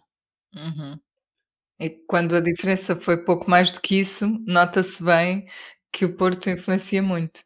Uhum. 0.56 1.00
E 1.80 1.90
quando 2.08 2.36
a 2.36 2.40
diferença 2.40 2.96
foi 2.96 3.18
pouco 3.18 3.50
mais 3.50 3.72
do 3.72 3.82
que 3.82 4.00
isso, 4.00 4.28
nota-se 4.46 5.04
bem 5.04 5.48
que 5.92 6.06
o 6.06 6.16
Porto 6.16 6.50
influencia 6.50 7.02
muito. 7.02 7.40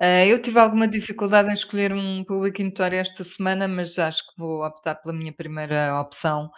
Uh, 0.00 0.26
eu 0.26 0.42
tive 0.42 0.58
alguma 0.58 0.88
dificuldade 0.88 1.50
em 1.50 1.54
escolher 1.54 1.92
um 1.92 2.24
público 2.24 2.62
notório 2.62 2.98
esta 2.98 3.22
semana, 3.24 3.68
mas 3.68 3.98
acho 3.98 4.18
que 4.18 4.32
vou 4.36 4.64
optar 4.64 4.96
pela 4.96 5.14
minha 5.14 5.32
primeira 5.32 6.00
opção, 6.00 6.50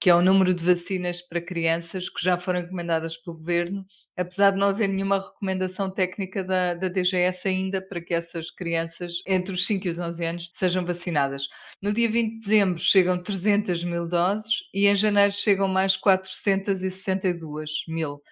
que 0.00 0.08
é 0.08 0.14
o 0.14 0.22
número 0.22 0.54
de 0.54 0.64
vacinas 0.64 1.20
para 1.20 1.42
crianças 1.42 2.08
que 2.08 2.24
já 2.24 2.38
foram 2.38 2.60
encomendadas 2.60 3.16
pelo 3.18 3.36
Governo, 3.36 3.84
apesar 4.16 4.52
de 4.52 4.58
não 4.58 4.68
haver 4.68 4.88
nenhuma 4.88 5.18
recomendação 5.18 5.90
técnica 5.90 6.42
da, 6.42 6.72
da 6.72 6.88
DGS 6.88 7.46
ainda 7.46 7.82
para 7.82 8.00
que 8.00 8.14
essas 8.14 8.50
crianças 8.50 9.12
entre 9.26 9.52
os 9.52 9.66
5 9.66 9.86
e 9.86 9.90
os 9.90 9.98
11 9.98 10.24
anos 10.24 10.50
sejam 10.54 10.86
vacinadas. 10.86 11.42
No 11.82 11.92
dia 11.92 12.10
20 12.10 12.32
de 12.32 12.40
dezembro 12.40 12.78
chegam 12.78 13.22
300 13.22 13.84
mil 13.84 14.08
doses 14.08 14.50
e 14.72 14.86
em 14.86 14.96
janeiro 14.96 15.32
chegam 15.32 15.68
mais 15.68 15.96
462 15.96 17.70
mil. 17.86 18.22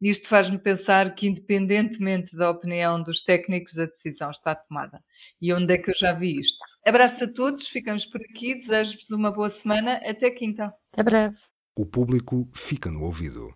Isto 0.00 0.28
faz-me 0.28 0.58
pensar 0.58 1.14
que, 1.14 1.26
independentemente 1.26 2.34
da 2.34 2.50
opinião 2.50 3.02
dos 3.02 3.22
técnicos, 3.22 3.78
a 3.78 3.84
decisão 3.84 4.30
está 4.30 4.54
tomada. 4.54 5.04
E 5.40 5.52
onde 5.52 5.74
é 5.74 5.78
que 5.78 5.90
eu 5.90 5.94
já 5.98 6.12
vi 6.14 6.38
isto? 6.40 6.69
Abraço 6.84 7.24
a 7.24 7.28
todos, 7.28 7.68
ficamos 7.68 8.06
por 8.06 8.20
aqui, 8.22 8.54
desejo-vos 8.54 9.10
uma 9.10 9.30
boa 9.30 9.50
semana, 9.50 10.00
até 10.04 10.30
quinta. 10.30 10.72
Até 10.92 11.02
breve. 11.02 11.36
O 11.78 11.86
público 11.86 12.48
fica 12.54 12.90
no 12.90 13.02
ouvido. 13.02 13.48